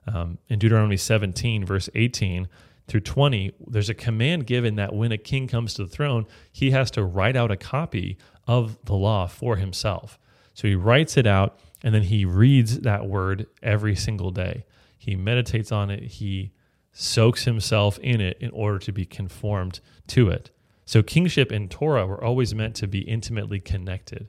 Um, 0.06 0.38
in 0.48 0.58
Deuteronomy 0.58 0.96
17, 0.96 1.64
verse 1.64 1.90
18 1.94 2.48
through 2.86 3.00
20, 3.00 3.52
there's 3.66 3.90
a 3.90 3.94
command 3.94 4.46
given 4.46 4.76
that 4.76 4.94
when 4.94 5.12
a 5.12 5.18
king 5.18 5.46
comes 5.48 5.74
to 5.74 5.84
the 5.84 5.90
throne, 5.90 6.26
he 6.52 6.70
has 6.70 6.90
to 6.92 7.04
write 7.04 7.36
out 7.36 7.50
a 7.50 7.56
copy 7.56 8.16
of 8.46 8.78
the 8.84 8.94
law 8.94 9.26
for 9.26 9.56
himself. 9.56 10.18
So 10.54 10.66
he 10.66 10.74
writes 10.74 11.16
it 11.16 11.26
out 11.26 11.58
and 11.82 11.94
then 11.94 12.02
he 12.02 12.24
reads 12.24 12.80
that 12.80 13.06
word 13.06 13.46
every 13.62 13.94
single 13.94 14.30
day. 14.30 14.64
He 14.96 15.14
meditates 15.14 15.70
on 15.70 15.90
it, 15.90 16.02
he 16.02 16.52
soaks 16.92 17.44
himself 17.44 17.98
in 17.98 18.20
it 18.20 18.36
in 18.40 18.50
order 18.50 18.78
to 18.80 18.92
be 18.92 19.04
conformed 19.04 19.80
to 20.08 20.30
it. 20.30 20.50
So 20.88 21.02
kingship 21.02 21.52
and 21.52 21.70
Torah 21.70 22.06
were 22.06 22.24
always 22.24 22.54
meant 22.54 22.74
to 22.76 22.86
be 22.86 23.00
intimately 23.00 23.60
connected. 23.60 24.26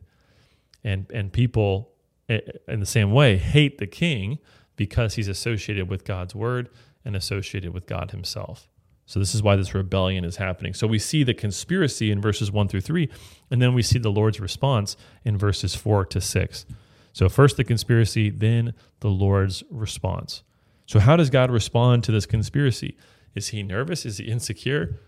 And 0.83 1.09
and 1.09 1.31
people 1.31 1.93
eh, 2.27 2.41
in 2.67 2.81
the 2.81 2.85
same 2.85 3.13
way 3.13 3.37
hate 3.37 3.77
the 3.77 3.87
king 3.87 4.39
because 4.75 5.13
he's 5.13 5.29
associated 5.29 5.89
with 5.89 6.03
God's 6.03 6.35
word 6.35 6.67
and 7.05 7.15
associated 7.15 7.73
with 7.73 7.87
God 7.87 8.11
himself. 8.11 8.67
So 9.05 9.19
this 9.19 9.33
is 9.33 9.41
why 9.41 9.55
this 9.55 9.73
rebellion 9.73 10.25
is 10.25 10.35
happening. 10.35 10.73
So 10.73 10.85
we 10.85 10.99
see 10.99 11.23
the 11.23 11.33
conspiracy 11.33 12.11
in 12.11 12.19
verses 12.19 12.51
1 12.51 12.67
through 12.67 12.81
3 12.81 13.09
and 13.49 13.61
then 13.61 13.73
we 13.73 13.81
see 13.81 13.97
the 13.97 14.11
Lord's 14.11 14.41
response 14.41 14.97
in 15.23 15.37
verses 15.37 15.75
4 15.75 16.07
to 16.07 16.19
6. 16.19 16.65
So 17.13 17.29
first 17.29 17.55
the 17.55 17.63
conspiracy, 17.63 18.29
then 18.29 18.73
the 18.99 19.07
Lord's 19.07 19.63
response. 19.71 20.43
So 20.87 20.99
how 20.99 21.15
does 21.15 21.29
God 21.29 21.51
respond 21.51 22.03
to 22.03 22.11
this 22.11 22.25
conspiracy? 22.25 22.97
Is 23.33 23.47
he 23.47 23.63
nervous? 23.63 24.05
Is 24.05 24.17
he 24.17 24.25
insecure? 24.25 24.99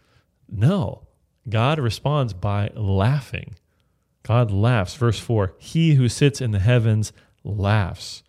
No. 0.48 1.10
God 1.50 1.80
responds 1.80 2.34
by 2.34 2.72
laughing. 2.76 3.56
God 4.24 4.52
laughs. 4.52 4.96
Verse 4.96 5.20
4 5.20 5.54
He 5.58 5.96
who 5.96 6.08
sits 6.08 6.42
in 6.42 6.52
the 6.52 6.60
heavens 6.60 7.14
laughs. 7.44 8.24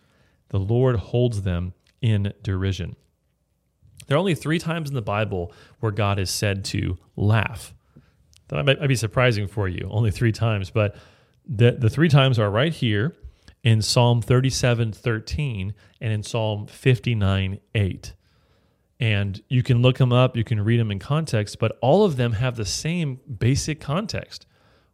The 0.49 0.59
Lord 0.59 0.97
holds 0.97 1.43
them 1.43 1.73
in 2.01 2.33
derision. 2.43 2.95
There 4.07 4.15
are 4.15 4.19
only 4.19 4.35
three 4.35 4.59
times 4.59 4.89
in 4.89 4.95
the 4.95 5.01
Bible 5.01 5.53
where 5.79 5.91
God 5.91 6.19
is 6.19 6.29
said 6.29 6.65
to 6.65 6.97
laugh. 7.15 7.73
That 8.49 8.65
might, 8.65 8.87
be 8.87 8.95
surprising 8.95 9.47
for 9.47 9.67
you, 9.67 9.87
only 9.89 10.11
three 10.11 10.31
times, 10.31 10.69
but 10.69 10.95
the, 11.47 11.71
the 11.71 11.89
three 11.89 12.09
times 12.09 12.37
are 12.37 12.51
right 12.51 12.73
here 12.73 13.15
in 13.63 13.81
Psalm 13.81 14.21
37 14.21 14.91
13 14.91 15.73
and 16.01 16.13
in 16.13 16.21
Psalm 16.23 16.67
59 16.67 17.59
8. 17.73 18.13
And 18.99 19.41
you 19.49 19.63
can 19.63 19.81
look 19.81 19.97
them 19.97 20.13
up, 20.13 20.37
you 20.37 20.43
can 20.43 20.61
read 20.61 20.79
them 20.79 20.91
in 20.91 20.99
context, 20.99 21.59
but 21.59 21.77
all 21.81 22.05
of 22.05 22.15
them 22.15 22.33
have 22.33 22.55
the 22.55 22.65
same 22.65 23.19
basic 23.37 23.81
context, 23.81 24.45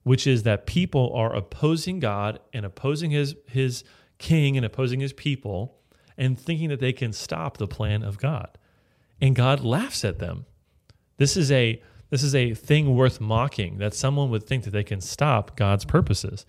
which 0.04 0.26
is 0.26 0.44
that 0.44 0.66
people 0.66 1.12
are 1.14 1.36
opposing 1.36 2.00
God 2.00 2.40
and 2.54 2.66
opposing 2.66 3.12
his, 3.12 3.36
his 3.48 3.84
king 4.18 4.58
and 4.58 4.66
opposing 4.66 5.00
his 5.00 5.14
people 5.14 5.76
and 6.18 6.40
thinking 6.40 6.70
that 6.70 6.80
they 6.80 6.94
can 6.94 7.14
stop 7.14 7.58
the 7.58 7.68
plan 7.68 8.04
of 8.04 8.18
God. 8.18 8.58
And 9.22 9.36
God 9.36 9.62
laughs 9.62 10.04
at 10.06 10.20
them. 10.20 10.46
This 11.18 11.36
is 11.36 11.52
a 11.52 11.82
this 12.10 12.24
is 12.24 12.34
a 12.34 12.56
thing 12.56 12.96
worth 12.96 13.22
mocking 13.22 13.78
that 13.78 13.94
someone 13.94 14.32
would 14.32 14.48
think 14.48 14.64
that 14.64 14.72
they 14.72 14.84
can 14.84 15.00
stop 15.00 15.56
God's 15.56 15.86
purposes. 15.86 16.46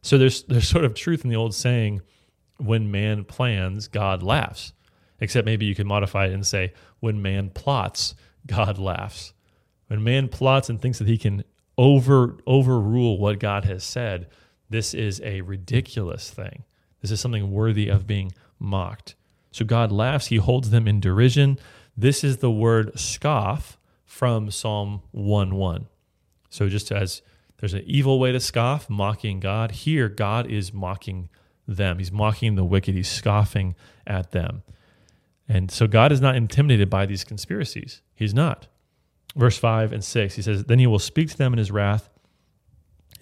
So 0.00 0.16
there's 0.16 0.44
there's 0.44 0.68
sort 0.68 0.84
of 0.84 0.94
truth 0.94 1.24
in 1.24 1.30
the 1.30 1.36
old 1.36 1.54
saying 1.54 2.00
when 2.56 2.90
man 2.90 3.24
plans, 3.24 3.88
God 3.88 4.22
laughs 4.22 4.72
except 5.22 5.46
maybe 5.46 5.64
you 5.64 5.74
could 5.76 5.86
modify 5.86 6.26
it 6.26 6.32
and 6.32 6.44
say, 6.44 6.72
when 6.98 7.22
man 7.22 7.48
plots, 7.48 8.16
God 8.44 8.76
laughs. 8.76 9.32
When 9.86 10.02
man 10.02 10.26
plots 10.26 10.68
and 10.68 10.82
thinks 10.82 10.98
that 10.98 11.06
he 11.06 11.16
can 11.16 11.44
over 11.78 12.38
overrule 12.44 13.18
what 13.18 13.38
God 13.38 13.64
has 13.64 13.84
said, 13.84 14.26
this 14.68 14.92
is 14.92 15.20
a 15.22 15.42
ridiculous 15.42 16.28
thing. 16.28 16.64
This 17.00 17.12
is 17.12 17.20
something 17.20 17.52
worthy 17.52 17.88
of 17.88 18.06
being 18.06 18.32
mocked. 18.58 19.14
So 19.52 19.64
God 19.64 19.92
laughs, 19.92 20.26
he 20.26 20.36
holds 20.36 20.70
them 20.70 20.88
in 20.88 20.98
derision. 20.98 21.56
This 21.96 22.24
is 22.24 22.38
the 22.38 22.50
word 22.50 22.98
scoff 22.98 23.78
from 24.04 24.50
Psalm 24.50 25.02
1 25.12 25.54
1. 25.54 25.86
So 26.50 26.68
just 26.68 26.90
as 26.90 27.22
there's 27.58 27.74
an 27.74 27.84
evil 27.86 28.18
way 28.18 28.32
to 28.32 28.40
scoff, 28.40 28.90
mocking 28.90 29.38
God, 29.38 29.70
here 29.70 30.08
God 30.08 30.50
is 30.50 30.72
mocking 30.72 31.28
them. 31.68 31.98
He's 31.98 32.10
mocking 32.10 32.56
the 32.56 32.64
wicked, 32.64 32.96
he's 32.96 33.08
scoffing 33.08 33.76
at 34.04 34.32
them. 34.32 34.64
And 35.48 35.70
so 35.70 35.86
God 35.86 36.12
is 36.12 36.20
not 36.20 36.36
intimidated 36.36 36.88
by 36.88 37.06
these 37.06 37.24
conspiracies. 37.24 38.02
He's 38.14 38.34
not. 38.34 38.68
Verse 39.34 39.58
5 39.58 39.92
and 39.92 40.04
6, 40.04 40.34
he 40.34 40.42
says, 40.42 40.64
Then 40.64 40.78
he 40.78 40.86
will 40.86 40.98
speak 40.98 41.30
to 41.30 41.38
them 41.38 41.52
in 41.52 41.58
his 41.58 41.70
wrath 41.70 42.10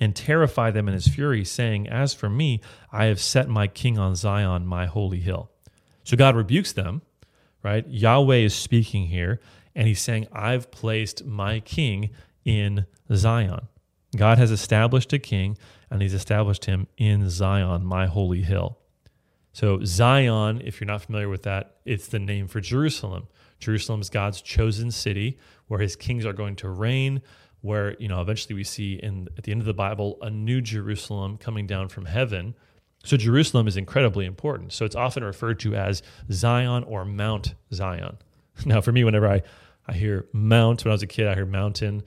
and 0.00 0.16
terrify 0.16 0.70
them 0.70 0.88
in 0.88 0.94
his 0.94 1.06
fury, 1.06 1.44
saying, 1.44 1.88
As 1.88 2.14
for 2.14 2.28
me, 2.28 2.60
I 2.90 3.04
have 3.04 3.20
set 3.20 3.48
my 3.48 3.66
king 3.66 3.98
on 3.98 4.16
Zion, 4.16 4.66
my 4.66 4.86
holy 4.86 5.20
hill. 5.20 5.50
So 6.04 6.16
God 6.16 6.34
rebukes 6.34 6.72
them, 6.72 7.02
right? 7.62 7.86
Yahweh 7.86 8.36
is 8.36 8.54
speaking 8.54 9.06
here, 9.06 9.40
and 9.74 9.86
he's 9.86 10.00
saying, 10.00 10.26
I've 10.32 10.70
placed 10.70 11.24
my 11.24 11.60
king 11.60 12.10
in 12.44 12.86
Zion. 13.14 13.68
God 14.16 14.38
has 14.38 14.50
established 14.50 15.12
a 15.12 15.18
king, 15.18 15.56
and 15.90 16.02
he's 16.02 16.14
established 16.14 16.64
him 16.64 16.88
in 16.96 17.28
Zion, 17.30 17.84
my 17.84 18.06
holy 18.06 18.42
hill. 18.42 18.79
So, 19.52 19.84
Zion, 19.84 20.62
if 20.64 20.80
you're 20.80 20.86
not 20.86 21.02
familiar 21.02 21.28
with 21.28 21.42
that, 21.42 21.76
it's 21.84 22.06
the 22.06 22.18
name 22.18 22.46
for 22.46 22.60
Jerusalem. 22.60 23.26
Jerusalem 23.58 24.00
is 24.00 24.08
God's 24.08 24.40
chosen 24.40 24.90
city 24.90 25.38
where 25.66 25.80
his 25.80 25.96
kings 25.96 26.24
are 26.24 26.32
going 26.32 26.56
to 26.56 26.68
reign, 26.68 27.20
where, 27.60 27.96
you 27.98 28.08
know, 28.08 28.20
eventually 28.20 28.54
we 28.54 28.64
see 28.64 28.94
in 28.94 29.28
at 29.36 29.44
the 29.44 29.52
end 29.52 29.60
of 29.60 29.66
the 29.66 29.74
Bible 29.74 30.18
a 30.22 30.30
new 30.30 30.60
Jerusalem 30.60 31.36
coming 31.36 31.66
down 31.66 31.88
from 31.88 32.06
heaven. 32.06 32.54
So, 33.04 33.16
Jerusalem 33.16 33.66
is 33.66 33.76
incredibly 33.76 34.24
important. 34.24 34.72
So, 34.72 34.84
it's 34.84 34.96
often 34.96 35.24
referred 35.24 35.58
to 35.60 35.74
as 35.74 36.02
Zion 36.30 36.84
or 36.84 37.04
Mount 37.04 37.54
Zion. 37.72 38.18
Now, 38.66 38.82
for 38.82 38.92
me, 38.92 39.04
whenever 39.04 39.26
I, 39.26 39.42
I 39.86 39.94
hear 39.94 40.26
Mount, 40.34 40.84
when 40.84 40.90
I 40.90 40.94
was 40.94 41.02
a 41.02 41.06
kid, 41.06 41.26
I 41.26 41.34
heard 41.34 41.50
mountain, 41.50 42.02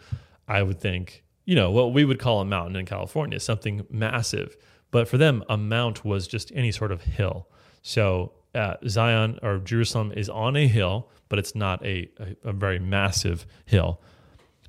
I 0.47 0.62
would 0.62 0.79
think, 0.79 1.23
you 1.45 1.55
know, 1.55 1.71
what 1.71 1.93
we 1.93 2.05
would 2.05 2.19
call 2.19 2.41
a 2.41 2.45
mountain 2.45 2.75
in 2.75 2.85
California, 2.85 3.39
something 3.39 3.85
massive. 3.89 4.55
But 4.93 5.07
for 5.07 5.17
them, 5.17 5.43
a 5.50 5.57
mount 5.57 6.05
was 6.05 6.27
just 6.27 6.51
any 6.53 6.71
sort 6.71 6.91
of 6.91 7.01
hill. 7.01 7.47
So 7.81 8.33
uh, 8.53 8.75
Zion 8.88 9.39
or 9.41 9.57
Jerusalem 9.57 10.12
is 10.15 10.29
on 10.29 10.55
a 10.55 10.67
hill, 10.67 11.09
but 11.29 11.39
it's 11.39 11.55
not 11.55 11.83
a, 11.83 12.12
a, 12.19 12.50
a 12.50 12.53
very 12.53 12.77
massive 12.77 13.47
hill. 13.65 14.00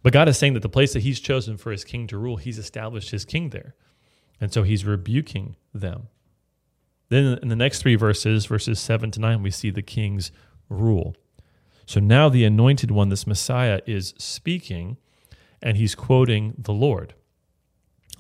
But 0.03 0.15
God 0.15 0.27
is 0.27 0.39
saying 0.39 0.55
that 0.55 0.63
the 0.63 0.69
place 0.71 0.95
that 0.95 1.03
He's 1.03 1.21
chosen 1.21 1.59
for 1.59 1.71
His 1.71 1.85
king 1.85 2.07
to 2.07 2.17
rule, 2.17 2.39
He's 2.39 2.57
established 2.57 3.11
His 3.11 3.27
king 3.27 3.51
there. 3.51 3.75
And 4.41 4.51
so 4.51 4.63
He's 4.63 4.87
rebuking 4.87 5.57
them. 5.75 6.09
Then 7.11 7.39
in 7.43 7.49
the 7.49 7.55
next 7.55 7.83
three 7.83 7.95
verses, 7.95 8.47
verses 8.47 8.81
7 8.81 9.11
to 9.11 9.21
9, 9.21 9.43
we 9.43 9.51
see 9.51 9.69
the 9.69 9.83
king's 9.83 10.33
rule. 10.71 11.15
So 11.85 12.01
now 12.01 12.31
the 12.31 12.47
anointed 12.47 12.91
one, 12.91 13.11
this 13.11 13.27
Messiah, 13.27 13.83
is 13.85 14.15
speaking 14.17 14.97
and 15.61 15.77
he's 15.77 15.95
quoting 15.95 16.55
the 16.57 16.73
Lord. 16.73 17.13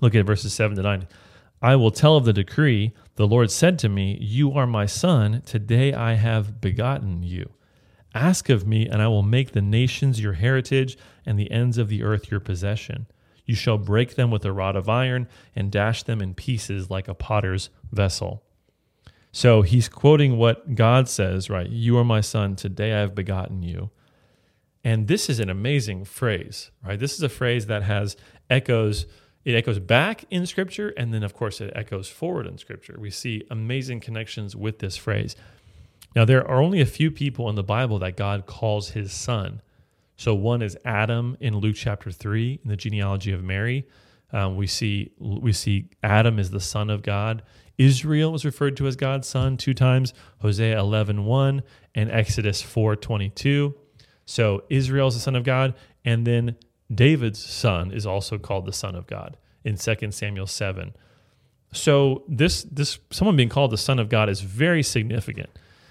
Look 0.02 0.14
at 0.14 0.26
verses 0.26 0.52
7 0.52 0.76
to 0.76 0.82
9. 0.82 1.08
I 1.64 1.76
will 1.76 1.90
tell 1.90 2.18
of 2.18 2.26
the 2.26 2.34
decree. 2.34 2.92
The 3.16 3.26
Lord 3.26 3.50
said 3.50 3.78
to 3.78 3.88
me, 3.88 4.18
You 4.20 4.52
are 4.52 4.66
my 4.66 4.84
son. 4.84 5.40
Today 5.46 5.94
I 5.94 6.12
have 6.12 6.60
begotten 6.60 7.22
you. 7.22 7.54
Ask 8.14 8.50
of 8.50 8.66
me, 8.66 8.86
and 8.86 9.00
I 9.00 9.08
will 9.08 9.22
make 9.22 9.52
the 9.52 9.62
nations 9.62 10.20
your 10.20 10.34
heritage 10.34 10.98
and 11.24 11.38
the 11.38 11.50
ends 11.50 11.78
of 11.78 11.88
the 11.88 12.02
earth 12.02 12.30
your 12.30 12.38
possession. 12.38 13.06
You 13.46 13.54
shall 13.54 13.78
break 13.78 14.14
them 14.14 14.30
with 14.30 14.44
a 14.44 14.52
rod 14.52 14.76
of 14.76 14.90
iron 14.90 15.26
and 15.56 15.72
dash 15.72 16.02
them 16.02 16.20
in 16.20 16.34
pieces 16.34 16.90
like 16.90 17.08
a 17.08 17.14
potter's 17.14 17.70
vessel. 17.90 18.42
So 19.32 19.62
he's 19.62 19.88
quoting 19.88 20.36
what 20.36 20.74
God 20.74 21.08
says, 21.08 21.48
right? 21.48 21.70
You 21.70 21.96
are 21.96 22.04
my 22.04 22.20
son. 22.20 22.56
Today 22.56 22.92
I 22.92 23.00
have 23.00 23.14
begotten 23.14 23.62
you. 23.62 23.88
And 24.84 25.08
this 25.08 25.30
is 25.30 25.40
an 25.40 25.48
amazing 25.48 26.04
phrase, 26.04 26.70
right? 26.86 27.00
This 27.00 27.14
is 27.14 27.22
a 27.22 27.30
phrase 27.30 27.68
that 27.68 27.84
has 27.84 28.18
echoes 28.50 29.06
it 29.44 29.54
echoes 29.54 29.78
back 29.78 30.24
in 30.30 30.46
Scripture, 30.46 30.90
and 30.96 31.12
then, 31.12 31.22
of 31.22 31.34
course, 31.34 31.60
it 31.60 31.72
echoes 31.74 32.08
forward 32.08 32.46
in 32.46 32.58
Scripture. 32.58 32.96
We 32.98 33.10
see 33.10 33.44
amazing 33.50 34.00
connections 34.00 34.56
with 34.56 34.78
this 34.78 34.96
phrase. 34.96 35.36
Now, 36.16 36.24
there 36.24 36.46
are 36.48 36.62
only 36.62 36.80
a 36.80 36.86
few 36.86 37.10
people 37.10 37.48
in 37.48 37.54
the 37.56 37.62
Bible 37.62 37.98
that 37.98 38.16
God 38.16 38.46
calls 38.46 38.90
his 38.90 39.12
son. 39.12 39.60
So, 40.16 40.34
one 40.34 40.62
is 40.62 40.76
Adam 40.84 41.36
in 41.40 41.58
Luke 41.58 41.76
chapter 41.76 42.10
3 42.10 42.60
in 42.62 42.70
the 42.70 42.76
genealogy 42.76 43.32
of 43.32 43.42
Mary. 43.42 43.86
Um, 44.32 44.56
we 44.56 44.66
see 44.66 45.12
we 45.18 45.52
see 45.52 45.90
Adam 46.02 46.38
is 46.38 46.50
the 46.50 46.60
son 46.60 46.90
of 46.90 47.02
God. 47.02 47.42
Israel 47.78 48.34
is 48.34 48.44
referred 48.44 48.76
to 48.78 48.86
as 48.86 48.96
God's 48.96 49.28
son 49.28 49.56
two 49.56 49.74
times, 49.74 50.14
Hosea 50.38 50.78
11, 50.78 51.24
1 51.24 51.62
and 51.94 52.10
Exodus 52.10 52.62
4, 52.62 52.96
22. 52.96 53.74
So 54.26 54.64
Israel 54.70 55.08
is 55.08 55.14
the 55.14 55.20
son 55.20 55.36
of 55.36 55.44
God, 55.44 55.74
and 56.04 56.26
then 56.26 56.56
David's 56.92 57.38
son 57.38 57.90
is 57.90 58.06
also 58.06 58.38
called 58.38 58.66
the 58.66 58.72
son 58.72 58.94
of 58.94 59.06
God 59.06 59.36
in 59.64 59.76
2 59.76 60.10
Samuel 60.10 60.46
7. 60.46 60.94
So 61.72 62.22
this 62.28 62.62
this 62.64 62.98
someone 63.10 63.36
being 63.36 63.48
called 63.48 63.72
the 63.72 63.78
son 63.78 63.98
of 63.98 64.08
God 64.08 64.28
is 64.28 64.40
very 64.40 64.82
significant. 64.82 65.50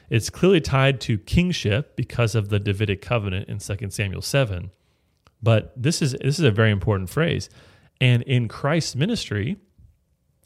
It's 0.09 0.29
clearly 0.29 0.61
tied 0.61 1.01
to 1.01 1.17
kingship 1.17 1.95
because 1.95 2.35
of 2.35 2.49
the 2.49 2.59
Davidic 2.59 3.01
covenant 3.01 3.49
in 3.49 3.57
2 3.57 3.89
Samuel 3.89 4.21
7. 4.21 4.71
But 5.41 5.73
this 5.75 6.01
is 6.01 6.13
this 6.13 6.39
is 6.39 6.45
a 6.45 6.51
very 6.51 6.71
important 6.71 7.09
phrase. 7.09 7.49
And 7.99 8.21
in 8.23 8.47
Christ's 8.47 8.95
ministry, 8.95 9.57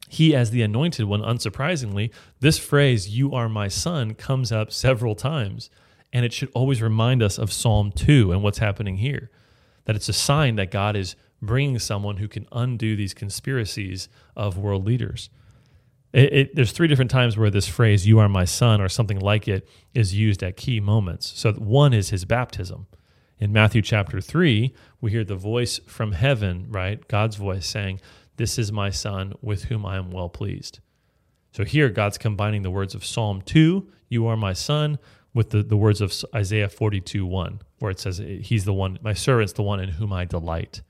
he 0.09 0.35
as 0.35 0.51
the 0.51 0.61
anointed 0.61 1.05
one 1.05 1.21
unsurprisingly, 1.21 2.11
this 2.39 2.57
phrase 2.57 3.09
you 3.09 3.33
are 3.33 3.49
my 3.49 3.67
son 3.67 4.13
comes 4.13 4.51
up 4.51 4.71
several 4.71 5.15
times 5.15 5.69
and 6.13 6.25
it 6.25 6.33
should 6.33 6.49
always 6.53 6.81
remind 6.81 7.21
us 7.21 7.37
of 7.37 7.51
Psalm 7.51 7.91
2 7.91 8.31
and 8.31 8.41
what's 8.41 8.59
happening 8.59 8.97
here. 8.97 9.29
That 9.87 9.95
it's 9.95 10.09
a 10.09 10.13
sign 10.13 10.57
that 10.57 10.69
God 10.69 10.95
is 10.95 11.15
bringing 11.41 11.79
someone 11.79 12.17
who 12.17 12.27
can 12.27 12.45
undo 12.51 12.95
these 12.95 13.13
conspiracies 13.13 14.09
of 14.35 14.57
world 14.57 14.85
leaders. 14.85 15.29
It, 16.13 16.33
it, 16.33 16.55
there's 16.55 16.71
three 16.73 16.87
different 16.87 17.11
times 17.11 17.37
where 17.37 17.49
this 17.49 17.67
phrase 17.67 18.05
"You 18.05 18.19
are 18.19 18.29
my 18.29 18.45
son" 18.45 18.81
or 18.81 18.89
something 18.89 19.19
like 19.19 19.47
it 19.47 19.67
is 19.93 20.13
used 20.13 20.43
at 20.43 20.57
key 20.57 20.79
moments. 20.79 21.31
So 21.35 21.53
one 21.53 21.93
is 21.93 22.09
his 22.09 22.25
baptism. 22.25 22.87
In 23.39 23.53
Matthew 23.53 23.81
chapter 23.81 24.19
three, 24.19 24.73
we 24.99 25.11
hear 25.11 25.23
the 25.23 25.35
voice 25.35 25.79
from 25.87 26.11
heaven, 26.11 26.67
right? 26.69 27.07
God's 27.07 27.37
voice 27.37 27.65
saying, 27.65 28.01
"This 28.35 28.59
is 28.59 28.71
my 28.71 28.89
son, 28.89 29.33
with 29.41 29.65
whom 29.65 29.85
I 29.85 29.97
am 29.97 30.11
well 30.11 30.29
pleased." 30.29 30.79
So 31.53 31.63
here, 31.63 31.89
God's 31.89 32.17
combining 32.17 32.63
the 32.63 32.71
words 32.71 32.93
of 32.93 33.05
Psalm 33.05 33.41
two, 33.41 33.89
"You 34.09 34.27
are 34.27 34.37
my 34.37 34.53
son," 34.53 34.99
with 35.37 35.51
the, 35.51 35.61
the 35.61 35.77
words 35.77 36.01
of 36.01 36.11
Isaiah 36.33 36.67
42 36.67 37.23
1, 37.23 37.61
where 37.77 37.91
it 37.91 37.99
says, 37.99 38.17
He's 38.17 38.65
the 38.65 38.73
one, 38.73 38.97
my 39.03 39.13
servant's 39.13 39.53
the 39.53 39.61
one 39.61 39.79
in 39.79 39.89
whom 39.89 40.11
I 40.11 40.25
delight. 40.25 40.81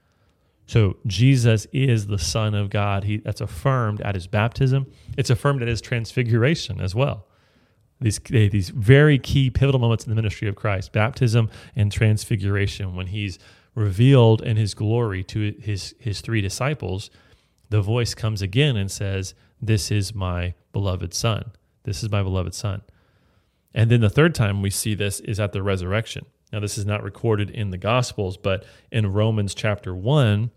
So 0.66 0.98
Jesus 1.06 1.68
is 1.74 2.08
the 2.08 2.18
Son 2.18 2.56
of 2.56 2.70
God. 2.70 3.04
He, 3.04 3.18
that's 3.18 3.42
affirmed 3.42 4.01
at 4.01 4.16
his 4.16 4.25
baptism. 4.25 4.88
It's 5.18 5.30
affirmed 5.30 5.62
at 5.62 5.68
his 5.68 5.82
transfiguration 5.82 6.80
as 6.80 6.96
well. 6.96 7.27
These, 8.00 8.20
these 8.20 8.70
very 8.70 9.20
key 9.20 9.50
pivotal 9.50 9.82
moments 9.82 10.06
in 10.06 10.12
the 10.12 10.16
ministry 10.16 10.48
of 10.48 10.56
Christ 10.56 10.94
baptism 10.94 11.50
and 11.75 11.92
transfiguration, 11.92 12.96
when 12.96 13.08
he's 13.08 13.39
revealed 13.75 14.42
in 14.42 14.56
his 14.56 14.74
glory 14.74 15.24
to 15.25 15.56
his, 15.60 15.94
his 16.00 16.22
three 16.22 16.39
disciples, 16.39 17.10
the 17.70 17.82
voice 17.82 18.16
comes 18.16 18.42
again 18.42 18.77
and 18.77 18.89
says, 18.89 19.34
This 19.62 19.92
is 19.92 20.16
my 20.16 20.54
beloved 20.72 21.13
Son. 21.13 21.51
This 21.84 22.01
is 22.01 22.10
my 22.10 22.24
beloved 22.24 22.54
Son. 22.54 22.82
And 23.77 23.91
then 23.91 24.01
the 24.01 24.10
third 24.10 24.34
time 24.34 24.63
we 24.63 24.72
see 24.72 24.96
this 24.96 25.19
is 25.19 25.39
at 25.39 25.53
the 25.53 25.62
resurrection. 25.62 26.25
Now, 26.51 26.60
this 26.60 26.79
is 26.79 26.86
not 26.88 27.03
recorded 27.03 27.51
in 27.51 27.69
the 27.69 27.77
Gospels, 27.77 28.36
but 28.36 28.65
in 28.91 29.13
Romans 29.13 29.53
chapter 29.53 29.93
1, 29.96 30.50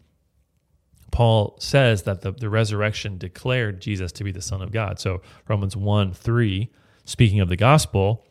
Paul 1.13 1.55
says 1.61 2.05
that 2.05 2.23
the, 2.23 2.33
the 2.33 2.49
resurrection 2.49 3.19
declared 3.19 3.83
Jesus 3.83 4.11
to 4.13 4.25
be 4.25 4.33
the 4.33 4.41
Son 4.41 4.63
of 4.63 4.73
God. 4.73 4.99
So, 4.99 5.21
Romans 5.49 5.77
1 5.77 6.15
3, 6.15 6.71
speaking 7.05 7.41
of 7.41 7.51
the 7.51 7.57
gospel, 7.57 8.25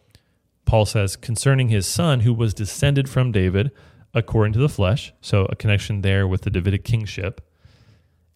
Paul 0.66 0.88
says, 0.88 1.16
concerning 1.16 1.70
his 1.70 1.86
Son, 1.86 2.22
who 2.22 2.34
was 2.34 2.56
descended 2.56 3.08
from 3.08 3.32
David 3.32 3.70
according 4.16 4.54
to 4.54 4.60
the 4.60 4.70
flesh, 4.70 5.14
so 5.22 5.46
a 5.52 5.56
connection 5.56 6.02
there 6.02 6.28
with 6.28 6.42
the 6.42 6.50
Davidic 6.50 6.84
kingship, 6.84 7.42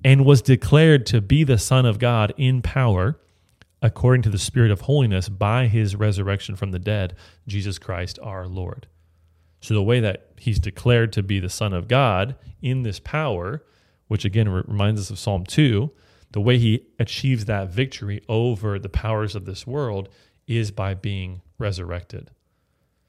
and 0.06 0.24
was 0.24 0.44
declared 0.44 1.08
to 1.08 1.20
be 1.20 1.44
the 1.44 1.58
Son 1.58 1.88
of 1.88 1.98
God 1.98 2.32
in 2.38 2.62
power 2.62 3.18
according 3.84 4.22
to 4.22 4.30
the 4.30 4.40
Spirit 4.40 4.72
of 4.72 4.82
holiness 4.82 5.28
by 5.28 5.68
his 5.68 5.94
resurrection 5.96 6.56
from 6.56 6.72
the 6.72 6.80
dead, 6.80 7.16
Jesus 7.46 7.78
Christ 7.78 8.18
our 8.24 8.48
Lord. 8.48 8.88
So, 9.60 9.74
the 9.74 9.84
way 9.84 10.00
that 10.00 10.32
he's 10.40 10.60
declared 10.60 11.12
to 11.14 11.22
be 11.24 11.40
the 11.40 11.50
Son 11.50 11.74
of 11.74 11.88
God 11.88 12.36
in 12.62 12.84
this 12.84 13.00
power, 13.00 13.64
which 14.08 14.26
again 14.26 14.50
reminds 14.50 15.02
us 15.02 15.10
of 15.10 15.20
Psalm 15.20 15.46
2, 15.46 15.92
the 16.32 16.42
way 16.42 16.58
he 16.58 16.88
achieves 16.98 17.46
that 17.46 17.70
victory 17.70 18.22
over 18.28 18.80
the 18.80 18.90
powers 18.90 19.36
of 19.36 19.46
this 19.46 19.68
world 19.68 20.10
is 20.48 20.72
by 20.72 20.94
being 20.94 21.42
resurrected. 21.58 22.32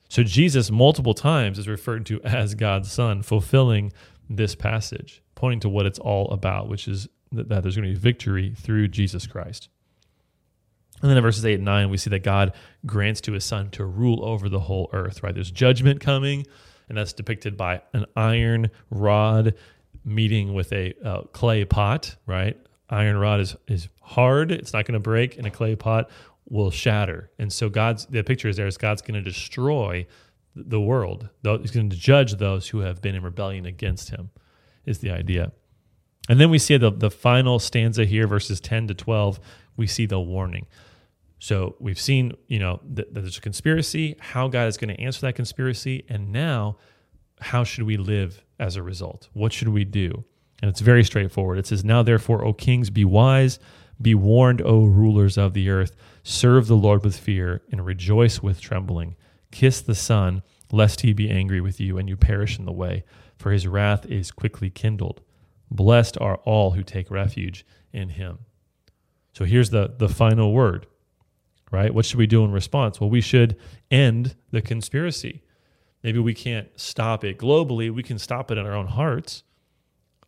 So, 0.09 0.25
Jesus 0.25 0.71
multiple 0.71 1.15
times 1.15 1.59
is 1.59 1.69
referred 1.69 2.05
to 2.07 2.21
as 2.23 2.57
God's 2.57 2.91
Son, 2.91 3.23
fulfilling 3.23 3.93
this 4.29 4.57
passage, 4.57 5.23
pointing 5.37 5.61
to 5.61 5.69
what 5.69 5.87
it's 5.87 5.99
all 6.01 6.29
about, 6.31 6.69
which 6.69 6.89
is 6.89 7.09
that 7.31 7.49
there's 7.49 7.77
going 7.77 7.89
to 7.89 7.95
be 7.95 7.99
victory 7.99 8.55
through 8.57 8.89
Jesus 8.89 9.27
Christ. 9.27 9.69
And 11.05 11.11
then 11.11 11.19
in 11.19 11.23
verses 11.23 11.45
8 11.45 11.57
and 11.57 11.67
9, 11.67 11.91
we 11.91 11.99
see 11.99 12.09
that 12.09 12.23
God 12.23 12.55
grants 12.87 13.21
to 13.21 13.33
his 13.33 13.45
son 13.45 13.69
to 13.73 13.85
rule 13.85 14.25
over 14.25 14.49
the 14.49 14.61
whole 14.61 14.89
earth, 14.95 15.23
right? 15.23 15.35
There's 15.35 15.51
judgment 15.51 16.01
coming, 16.01 16.47
and 16.89 16.97
that's 16.97 17.13
depicted 17.13 17.59
by 17.59 17.83
an 17.93 18.07
iron 18.17 18.71
rod 18.89 19.53
meeting 20.03 20.55
with 20.55 20.73
a 20.73 20.95
uh, 21.07 21.25
clay 21.25 21.67
pot, 21.67 22.17
right? 22.25 22.59
Iron 22.89 23.19
rod 23.19 23.41
is, 23.41 23.55
is 23.69 23.91
hard, 24.01 24.51
it's 24.51 24.73
not 24.73 24.87
going 24.87 24.95
to 24.95 24.99
break, 24.99 25.37
and 25.37 25.47
a 25.47 25.51
clay 25.51 25.77
pot 25.77 26.09
will 26.49 26.71
shatter. 26.71 27.31
And 27.39 27.53
so 27.53 27.69
God's 27.69 28.07
the 28.07 28.25
picture 28.25 28.49
is 28.49 28.57
there 28.57 28.67
is 28.67 28.79
God's 28.79 29.03
going 29.03 29.23
to 29.23 29.31
destroy 29.31 30.07
the 30.57 30.81
world. 30.81 31.29
He's 31.43 31.71
going 31.71 31.91
to 31.91 31.97
judge 31.97 32.37
those 32.37 32.69
who 32.69 32.79
have 32.79 33.03
been 33.03 33.15
in 33.15 33.23
rebellion 33.23 33.67
against 33.67 34.09
him, 34.09 34.31
is 34.87 35.01
the 35.01 35.11
idea. 35.11 35.53
And 36.31 36.41
then 36.41 36.49
we 36.49 36.59
see 36.59 36.79
the, 36.79 36.91
the 36.91 37.11
final 37.11 37.59
stanza 37.59 38.07
here, 38.07 38.27
verses 38.27 38.59
10 38.59 38.89
to 38.89 38.95
12, 38.95 39.39
we 39.77 39.87
see 39.87 40.07
the 40.07 40.19
warning. 40.19 40.67
So 41.45 41.77
we've 41.79 42.01
seen, 42.01 42.33
you 42.49 42.59
know, 42.59 42.81
that, 42.95 43.13
there's 43.13 43.37
a 43.37 43.41
conspiracy, 43.43 44.17
how 44.19 44.49
God 44.49 44.67
is 44.67 44.79
going 44.79 44.97
to 44.97 44.99
answer 44.99 45.21
that 45.27 45.35
conspiracy, 45.35 46.03
and 46.09 46.33
now 46.33 46.79
how 47.39 47.65
should 47.65 47.85
we 47.85 47.99
live 47.99 48.43
as 48.59 48.77
a 48.77 48.83
result? 48.83 49.29
What 49.35 49.53
should 49.53 49.69
we 49.69 49.85
do? 49.85 50.25
And 50.63 50.71
it's 50.71 50.81
very 50.81 51.05
straightforward. 51.05 51.59
It 51.59 51.67
says, 51.67 51.85
Now 51.85 52.03
therefore, 52.03 52.43
O 52.47 52.55
kings, 52.55 52.89
be 52.89 53.05
wise, 53.05 53.59
be 54.01 54.15
warned, 54.15 54.63
O 54.63 54.87
rulers 54.87 55.37
of 55.37 55.53
the 55.53 55.69
earth, 55.69 55.95
serve 56.23 56.67
the 56.67 56.79
Lord 56.79 57.05
with 57.05 57.15
fear, 57.15 57.61
and 57.71 57.85
rejoice 57.85 58.43
with 58.43 58.59
trembling. 58.59 59.15
Kiss 59.51 59.83
the 59.83 59.95
Son, 59.95 60.43
lest 60.73 61.03
he 61.03 61.13
be 61.13 61.29
angry 61.29 61.61
with 61.61 61.79
you, 61.79 61.99
and 61.99 62.09
you 62.09 62.17
perish 62.17 62.59
in 62.59 62.65
the 62.65 62.73
way, 62.73 63.05
for 63.37 63.53
his 63.53 63.67
wrath 63.67 64.07
is 64.07 64.31
quickly 64.31 64.71
kindled. 64.71 65.21
Blessed 65.71 66.17
are 66.23 66.37
all 66.47 66.71
who 66.71 66.83
take 66.83 67.11
refuge 67.11 67.67
in 67.93 68.09
him. 68.09 68.39
So 69.35 69.45
here's 69.45 69.69
the, 69.69 69.93
the 69.99 70.09
final 70.09 70.55
word 70.55 70.87
right? 71.75 71.93
What 71.93 72.07
should 72.07 72.19
we 72.19 72.27
do 72.27 72.45
in 72.45 72.53
response? 72.53 73.01
Well, 73.01 73.11
we 73.11 73.21
should 73.21 73.57
end 73.91 74.37
the 74.53 74.63
conspiracy. 74.63 75.43
Maybe 76.03 76.19
we 76.19 76.35
can't 76.35 76.69
stop 76.77 77.25
it 77.25 77.39
globally, 77.39 77.93
we 77.93 78.03
can 78.03 78.19
stop 78.19 78.51
it 78.51 78.59
in 78.59 78.65
our 78.65 78.75
own 78.75 78.87
hearts. 78.87 79.43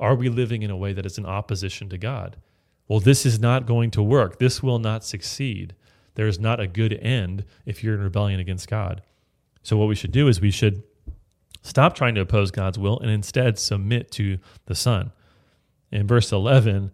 Are 0.01 0.15
we 0.15 0.29
living 0.29 0.63
in 0.63 0.71
a 0.71 0.77
way 0.77 0.93
that 0.93 1.07
is 1.07 1.17
in 1.17 1.25
opposition 1.25 1.89
to 1.91 1.99
God? 1.99 2.37
Well, 2.89 3.01
this 3.01 3.25
is 3.25 3.39
not 3.39 3.67
going 3.67 3.91
to 3.93 4.03
work. 4.03 4.39
This 4.39 4.63
will 4.63 4.79
not 4.79 5.05
succeed. 5.05 5.75
There 6.15 6.27
is 6.27 6.39
not 6.39 6.61
a 6.61 6.67
good 6.67 6.93
end 6.95 7.45
if 7.65 7.83
you're 7.83 7.95
in 7.95 8.01
rebellion 8.01 8.41
against 8.41 8.69
God. 8.69 9.03
So, 9.63 9.77
what 9.77 9.89
we 9.89 9.95
should 9.95 10.13
do 10.13 10.29
is 10.29 10.41
we 10.41 10.51
should 10.51 10.83
stop 11.63 11.95
trying 11.95 12.15
to 12.15 12.21
oppose 12.21 12.51
God's 12.51 12.79
will 12.79 12.99
and 13.01 13.11
instead 13.11 13.59
submit 13.59 14.11
to 14.13 14.39
the 14.67 14.75
Son. 14.75 15.13
In 15.91 16.07
verse 16.07 16.33
11, 16.33 16.91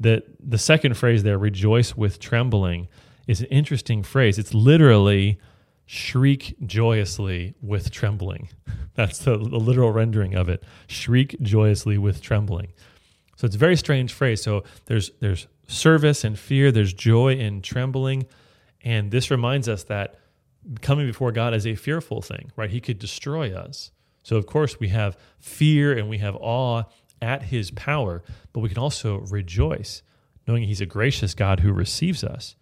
that 0.00 0.24
the 0.40 0.58
second 0.58 0.96
phrase 0.96 1.22
there, 1.22 1.38
rejoice 1.38 1.96
with 1.96 2.18
trembling, 2.18 2.88
is 3.26 3.40
an 3.40 3.46
interesting 3.46 4.02
phrase. 4.02 4.38
It's 4.38 4.54
literally 4.54 5.38
shriek 5.86 6.56
joyously 6.64 7.54
with 7.60 7.90
trembling. 7.90 8.48
That's 8.94 9.18
the, 9.18 9.36
the, 9.36 9.58
literal 9.58 9.92
rendering 9.92 10.34
of 10.34 10.48
it. 10.48 10.64
Shriek 10.86 11.40
joyously 11.40 11.98
with 11.98 12.20
trembling. 12.20 12.72
So 13.36 13.46
it's 13.46 13.54
a 13.54 13.58
very 13.58 13.76
strange 13.76 14.12
phrase. 14.12 14.42
So 14.42 14.64
there's 14.86 15.10
there's 15.20 15.46
service 15.66 16.24
and 16.24 16.38
fear, 16.38 16.72
there's 16.72 16.92
joy 16.92 17.34
and 17.34 17.62
trembling, 17.62 18.26
and 18.82 19.10
this 19.10 19.30
reminds 19.30 19.68
us 19.68 19.84
that 19.84 20.16
coming 20.80 21.06
before 21.06 21.32
God 21.32 21.54
is 21.54 21.66
a 21.66 21.74
fearful 21.74 22.22
thing, 22.22 22.50
right? 22.56 22.70
He 22.70 22.80
could 22.80 22.98
destroy 22.98 23.54
us. 23.54 23.92
So 24.22 24.36
of 24.36 24.46
course 24.46 24.80
we 24.80 24.88
have 24.88 25.16
fear 25.38 25.96
and 25.96 26.08
we 26.08 26.18
have 26.18 26.36
awe 26.36 26.84
at 27.20 27.44
his 27.44 27.70
power, 27.70 28.22
but 28.52 28.60
we 28.60 28.68
can 28.68 28.78
also 28.78 29.18
rejoice 29.18 30.02
knowing 30.46 30.64
he's 30.64 30.80
a 30.80 30.86
gracious 30.86 31.34
God 31.34 31.60
who 31.60 31.72
receives 31.72 32.24
us. 32.24 32.56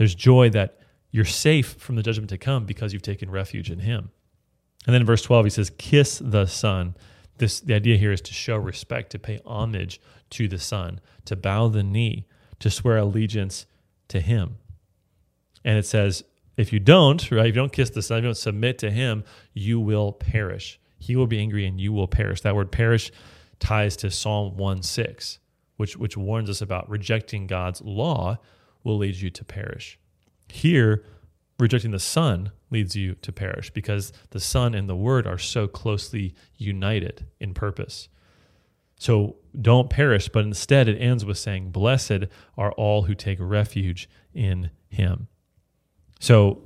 There's 0.00 0.14
joy 0.14 0.48
that 0.48 0.78
you're 1.10 1.26
safe 1.26 1.74
from 1.74 1.94
the 1.94 2.02
judgment 2.02 2.30
to 2.30 2.38
come 2.38 2.64
because 2.64 2.94
you've 2.94 3.02
taken 3.02 3.30
refuge 3.30 3.70
in 3.70 3.80
him. 3.80 4.10
And 4.86 4.94
then 4.94 5.02
in 5.02 5.06
verse 5.06 5.20
12, 5.20 5.44
he 5.44 5.50
says, 5.50 5.70
Kiss 5.76 6.22
the 6.24 6.46
Son. 6.46 6.96
This, 7.36 7.60
the 7.60 7.74
idea 7.74 7.98
here 7.98 8.10
is 8.10 8.22
to 8.22 8.32
show 8.32 8.56
respect, 8.56 9.10
to 9.10 9.18
pay 9.18 9.40
homage 9.44 10.00
to 10.30 10.48
the 10.48 10.58
Son, 10.58 11.02
to 11.26 11.36
bow 11.36 11.68
the 11.68 11.82
knee, 11.82 12.26
to 12.60 12.70
swear 12.70 12.96
allegiance 12.96 13.66
to 14.08 14.22
him. 14.22 14.56
And 15.66 15.76
it 15.76 15.84
says, 15.84 16.24
If 16.56 16.72
you 16.72 16.80
don't, 16.80 17.30
right, 17.30 17.48
if 17.48 17.54
you 17.54 17.60
don't 17.60 17.70
kiss 17.70 17.90
the 17.90 18.00
Son, 18.00 18.16
if 18.16 18.22
you 18.22 18.28
don't 18.28 18.36
submit 18.36 18.78
to 18.78 18.90
Him, 18.90 19.22
you 19.52 19.80
will 19.80 20.12
perish. 20.12 20.80
He 20.96 21.14
will 21.14 21.26
be 21.26 21.40
angry 21.40 21.66
and 21.66 21.78
you 21.78 21.92
will 21.92 22.08
perish. 22.08 22.40
That 22.40 22.56
word 22.56 22.72
perish 22.72 23.12
ties 23.58 23.98
to 23.98 24.10
Psalm 24.10 24.56
1 24.56 24.82
6, 24.82 25.40
which, 25.76 25.98
which 25.98 26.16
warns 26.16 26.48
us 26.48 26.62
about 26.62 26.88
rejecting 26.88 27.46
God's 27.46 27.82
law 27.82 28.38
will 28.84 28.98
lead 28.98 29.16
you 29.16 29.30
to 29.30 29.44
perish. 29.44 29.98
Here, 30.48 31.04
rejecting 31.58 31.90
the 31.90 31.98
Son 31.98 32.52
leads 32.70 32.96
you 32.96 33.14
to 33.16 33.32
perish 33.32 33.70
because 33.70 34.12
the 34.30 34.40
Son 34.40 34.74
and 34.74 34.88
the 34.88 34.96
Word 34.96 35.26
are 35.26 35.38
so 35.38 35.66
closely 35.66 36.34
united 36.56 37.26
in 37.38 37.54
purpose. 37.54 38.08
So 38.98 39.36
don't 39.60 39.88
perish, 39.90 40.28
but 40.28 40.44
instead 40.44 40.88
it 40.88 40.98
ends 40.98 41.24
with 41.24 41.38
saying, 41.38 41.70
Blessed 41.70 42.24
are 42.56 42.72
all 42.72 43.02
who 43.02 43.14
take 43.14 43.38
refuge 43.40 44.08
in 44.34 44.70
Him. 44.88 45.28
So 46.20 46.62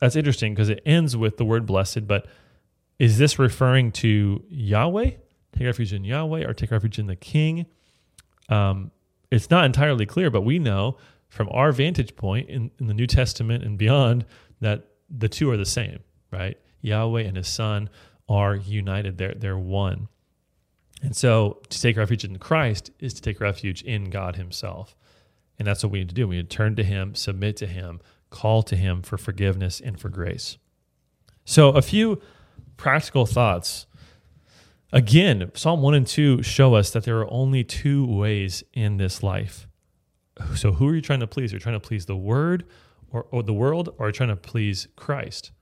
that's 0.00 0.16
interesting 0.16 0.54
because 0.54 0.68
it 0.68 0.82
ends 0.84 1.16
with 1.16 1.36
the 1.36 1.44
word 1.44 1.66
blessed, 1.66 2.06
but 2.06 2.26
is 2.98 3.18
this 3.18 3.38
referring 3.38 3.92
to 3.92 4.42
Yahweh? 4.48 5.10
Take 5.56 5.66
refuge 5.66 5.92
in 5.92 6.04
Yahweh 6.04 6.44
or 6.44 6.52
take 6.52 6.70
refuge 6.70 6.98
in 6.98 7.06
the 7.06 7.16
King? 7.16 7.66
Um, 8.48 8.90
it's 9.30 9.50
not 9.50 9.64
entirely 9.64 10.06
clear, 10.06 10.30
but 10.30 10.42
we 10.42 10.58
know 10.58 10.96
from 11.28 11.48
our 11.50 11.72
vantage 11.72 12.16
point 12.16 12.48
in, 12.48 12.70
in 12.78 12.86
the 12.86 12.94
New 12.94 13.06
Testament 13.06 13.64
and 13.64 13.78
beyond 13.78 14.24
that 14.60 14.88
the 15.10 15.28
two 15.28 15.50
are 15.50 15.56
the 15.56 15.66
same, 15.66 16.00
right? 16.32 16.58
Yahweh 16.80 17.22
and 17.22 17.36
his 17.36 17.48
son 17.48 17.90
are 18.28 18.54
united. 18.56 19.18
They're, 19.18 19.34
they're 19.34 19.58
one. 19.58 20.08
And 21.02 21.16
so 21.16 21.60
to 21.68 21.80
take 21.80 21.96
refuge 21.96 22.24
in 22.24 22.38
Christ 22.38 22.90
is 22.98 23.14
to 23.14 23.22
take 23.22 23.40
refuge 23.40 23.82
in 23.82 24.10
God 24.10 24.36
himself. 24.36 24.96
And 25.58 25.66
that's 25.66 25.82
what 25.82 25.92
we 25.92 26.00
need 26.00 26.08
to 26.08 26.14
do. 26.14 26.28
We 26.28 26.36
need 26.36 26.50
to 26.50 26.56
turn 26.56 26.76
to 26.76 26.84
him, 26.84 27.14
submit 27.14 27.56
to 27.58 27.66
him, 27.66 28.00
call 28.30 28.62
to 28.64 28.76
him 28.76 29.02
for 29.02 29.16
forgiveness 29.16 29.80
and 29.80 29.98
for 29.98 30.08
grace. 30.08 30.58
So 31.44 31.70
a 31.70 31.82
few 31.82 32.20
practical 32.76 33.26
thoughts. 33.26 33.86
Again, 34.92 35.50
Psalm 35.54 35.82
1 35.82 35.94
and 35.94 36.06
2 36.06 36.42
show 36.42 36.74
us 36.74 36.90
that 36.90 37.04
there 37.04 37.18
are 37.18 37.30
only 37.30 37.64
two 37.64 38.06
ways 38.06 38.64
in 38.72 38.96
this 38.96 39.22
life. 39.22 39.67
So 40.54 40.72
who 40.72 40.88
are 40.88 40.94
you 40.94 41.00
trying 41.00 41.20
to 41.20 41.26
please? 41.26 41.52
You're 41.52 41.58
you 41.58 41.62
trying 41.62 41.80
to 41.80 41.86
please 41.86 42.06
the 42.06 42.16
word 42.16 42.64
or, 43.10 43.26
or 43.30 43.42
the 43.42 43.52
world 43.52 43.94
or 43.98 44.10
trying 44.12 44.28
to 44.30 44.36
please 44.36 44.88
Christ? 44.96 45.52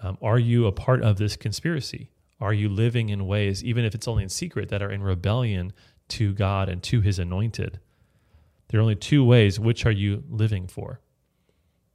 Um, 0.00 0.18
are 0.22 0.38
you 0.38 0.66
a 0.66 0.72
part 0.72 1.02
of 1.02 1.16
this 1.16 1.36
conspiracy? 1.36 2.10
Are 2.40 2.52
you 2.52 2.68
living 2.68 3.08
in 3.08 3.26
ways, 3.26 3.64
even 3.64 3.84
if 3.84 3.94
it's 3.94 4.06
only 4.06 4.22
in 4.22 4.28
secret, 4.28 4.68
that 4.68 4.82
are 4.82 4.90
in 4.90 5.02
rebellion 5.02 5.72
to 6.08 6.34
God 6.34 6.68
and 6.68 6.82
to 6.84 7.00
his 7.00 7.18
anointed? 7.18 7.80
There 8.68 8.78
are 8.78 8.82
only 8.82 8.96
two 8.96 9.24
ways. 9.24 9.58
Which 9.58 9.86
are 9.86 9.92
you 9.92 10.24
living 10.28 10.66
for? 10.66 11.00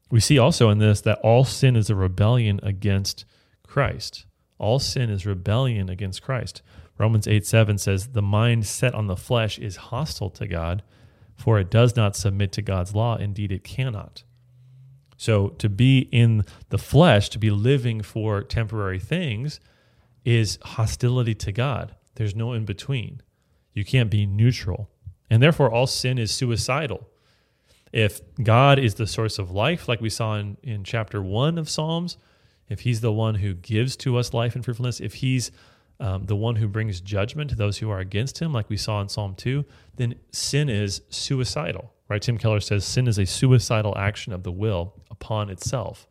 We 0.09 0.19
see 0.19 0.37
also 0.37 0.69
in 0.69 0.79
this 0.79 1.01
that 1.01 1.19
all 1.19 1.45
sin 1.45 1.75
is 1.75 1.89
a 1.89 1.95
rebellion 1.95 2.59
against 2.63 3.25
Christ. 3.65 4.25
All 4.57 4.79
sin 4.79 5.09
is 5.09 5.25
rebellion 5.25 5.89
against 5.89 6.21
Christ. 6.21 6.61
Romans 6.97 7.27
8 7.27 7.45
7 7.45 7.77
says, 7.77 8.09
The 8.09 8.21
mind 8.21 8.65
set 8.65 8.93
on 8.93 9.07
the 9.07 9.15
flesh 9.15 9.57
is 9.57 9.75
hostile 9.77 10.29
to 10.31 10.47
God, 10.47 10.83
for 11.41 11.59
it 11.59 11.71
does 11.71 11.95
not 11.95 12.15
submit 12.15 12.51
to 12.53 12.61
God's 12.61 12.93
law. 12.93 13.17
Indeed, 13.17 13.51
it 13.51 13.63
cannot. 13.63 14.23
So 15.17 15.49
to 15.49 15.69
be 15.69 16.07
in 16.11 16.45
the 16.69 16.77
flesh, 16.77 17.29
to 17.29 17.39
be 17.39 17.49
living 17.49 18.01
for 18.01 18.43
temporary 18.43 18.99
things, 18.99 19.59
is 20.23 20.59
hostility 20.61 21.33
to 21.35 21.51
God. 21.51 21.95
There's 22.15 22.35
no 22.35 22.53
in 22.53 22.65
between. 22.65 23.21
You 23.73 23.83
can't 23.83 24.11
be 24.11 24.25
neutral. 24.25 24.89
And 25.29 25.41
therefore, 25.41 25.71
all 25.71 25.87
sin 25.87 26.17
is 26.19 26.31
suicidal. 26.31 27.07
If 27.91 28.21
God 28.41 28.77
is 28.77 28.95
the 28.95 29.07
source 29.07 29.39
of 29.39 29.51
life, 29.51 29.87
like 29.87 29.99
we 29.99 30.09
saw 30.09 30.35
in, 30.35 30.57
in 30.61 30.83
chapter 30.83 31.21
one 31.21 31.57
of 31.57 31.69
Psalms, 31.69 32.17
if 32.69 32.81
he's 32.81 33.01
the 33.01 33.11
one 33.11 33.35
who 33.35 33.53
gives 33.53 33.95
to 33.97 34.17
us 34.17 34.33
life 34.33 34.55
and 34.55 34.63
fruitfulness, 34.63 34.99
if 34.99 35.15
he's 35.15 35.51
um, 36.01 36.25
the 36.25 36.35
one 36.35 36.55
who 36.55 36.67
brings 36.67 36.99
judgment 36.99 37.51
to 37.51 37.55
those 37.55 37.77
who 37.77 37.89
are 37.91 37.99
against 37.99 38.39
him, 38.39 38.51
like 38.51 38.69
we 38.69 38.75
saw 38.75 39.01
in 39.01 39.07
Psalm 39.07 39.35
2, 39.35 39.63
then 39.95 40.15
sin 40.31 40.67
is 40.67 41.01
suicidal, 41.09 41.93
right? 42.09 42.21
Tim 42.21 42.39
Keller 42.39 42.59
says 42.59 42.83
sin 42.83 43.07
is 43.07 43.19
a 43.19 43.25
suicidal 43.25 43.95
action 43.95 44.33
of 44.33 44.41
the 44.41 44.51
will 44.51 44.95
upon 45.11 45.49
itself. 45.49 46.07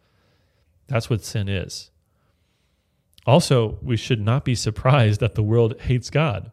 That's 0.86 1.10
what 1.10 1.24
sin 1.24 1.48
is. 1.48 1.90
Also, 3.26 3.78
we 3.82 3.96
should 3.96 4.20
not 4.20 4.44
be 4.44 4.54
surprised 4.54 5.20
that 5.20 5.34
the 5.34 5.42
world 5.42 5.74
hates 5.80 6.08
God. 6.08 6.52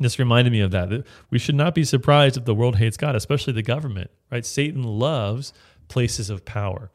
This 0.00 0.18
reminded 0.18 0.52
me 0.52 0.60
of 0.60 0.70
that. 0.70 1.04
We 1.30 1.38
should 1.38 1.54
not 1.54 1.74
be 1.74 1.84
surprised 1.84 2.38
if 2.38 2.46
the 2.46 2.54
world 2.54 2.76
hates 2.76 2.96
God, 2.96 3.14
especially 3.14 3.52
the 3.52 3.62
government, 3.62 4.10
right? 4.30 4.44
Satan 4.44 4.82
loves 4.82 5.52
places 5.88 6.30
of 6.30 6.46
power. 6.46 6.90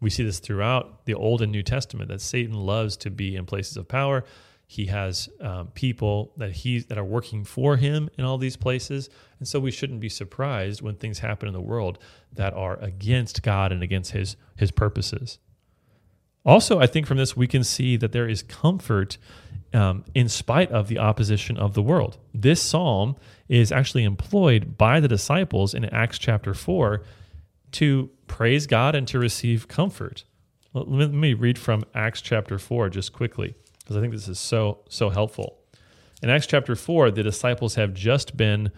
We 0.00 0.08
see 0.08 0.24
this 0.24 0.38
throughout 0.38 1.04
the 1.04 1.14
Old 1.14 1.42
and 1.42 1.52
New 1.52 1.62
Testament 1.62 2.08
that 2.08 2.22
Satan 2.22 2.54
loves 2.54 2.96
to 2.98 3.10
be 3.10 3.36
in 3.36 3.44
places 3.44 3.76
of 3.76 3.86
power. 3.86 4.24
He 4.70 4.86
has 4.86 5.28
um, 5.40 5.66
people 5.74 6.32
that 6.36 6.52
he 6.52 6.78
that 6.78 6.96
are 6.96 7.04
working 7.04 7.42
for 7.42 7.76
him 7.76 8.08
in 8.16 8.24
all 8.24 8.38
these 8.38 8.56
places, 8.56 9.10
and 9.40 9.48
so 9.48 9.58
we 9.58 9.72
shouldn't 9.72 9.98
be 9.98 10.08
surprised 10.08 10.80
when 10.80 10.94
things 10.94 11.18
happen 11.18 11.48
in 11.48 11.52
the 11.52 11.60
world 11.60 11.98
that 12.32 12.54
are 12.54 12.78
against 12.80 13.42
God 13.42 13.72
and 13.72 13.82
against 13.82 14.12
His 14.12 14.36
His 14.54 14.70
purposes. 14.70 15.40
Also, 16.46 16.78
I 16.78 16.86
think 16.86 17.08
from 17.08 17.16
this 17.16 17.36
we 17.36 17.48
can 17.48 17.64
see 17.64 17.96
that 17.96 18.12
there 18.12 18.28
is 18.28 18.44
comfort 18.44 19.18
um, 19.74 20.04
in 20.14 20.28
spite 20.28 20.70
of 20.70 20.86
the 20.86 20.98
opposition 20.98 21.56
of 21.56 21.74
the 21.74 21.82
world. 21.82 22.18
This 22.32 22.62
psalm 22.62 23.16
is 23.48 23.72
actually 23.72 24.04
employed 24.04 24.78
by 24.78 25.00
the 25.00 25.08
disciples 25.08 25.74
in 25.74 25.84
Acts 25.86 26.16
chapter 26.16 26.54
4 26.54 27.02
to 27.72 28.08
praise 28.28 28.68
God 28.68 28.94
and 28.94 29.08
to 29.08 29.18
receive 29.18 29.66
comfort. 29.66 30.22
Let 30.72 31.10
me 31.10 31.34
read 31.34 31.58
from 31.58 31.82
Acts 31.92 32.20
chapter 32.20 32.56
4 32.56 32.88
just 32.90 33.12
quickly, 33.12 33.56
because 33.90 33.98
I 33.98 34.02
think 34.02 34.12
this 34.12 34.28
is 34.28 34.38
so, 34.38 34.78
so 34.88 35.10
helpful. 35.10 35.58
In 36.22 36.30
Acts 36.30 36.46
chapter 36.46 36.76
4, 36.76 37.10
the 37.10 37.24
disciples 37.24 37.74
have 37.74 37.92
just 37.92 38.36
been 38.36 38.70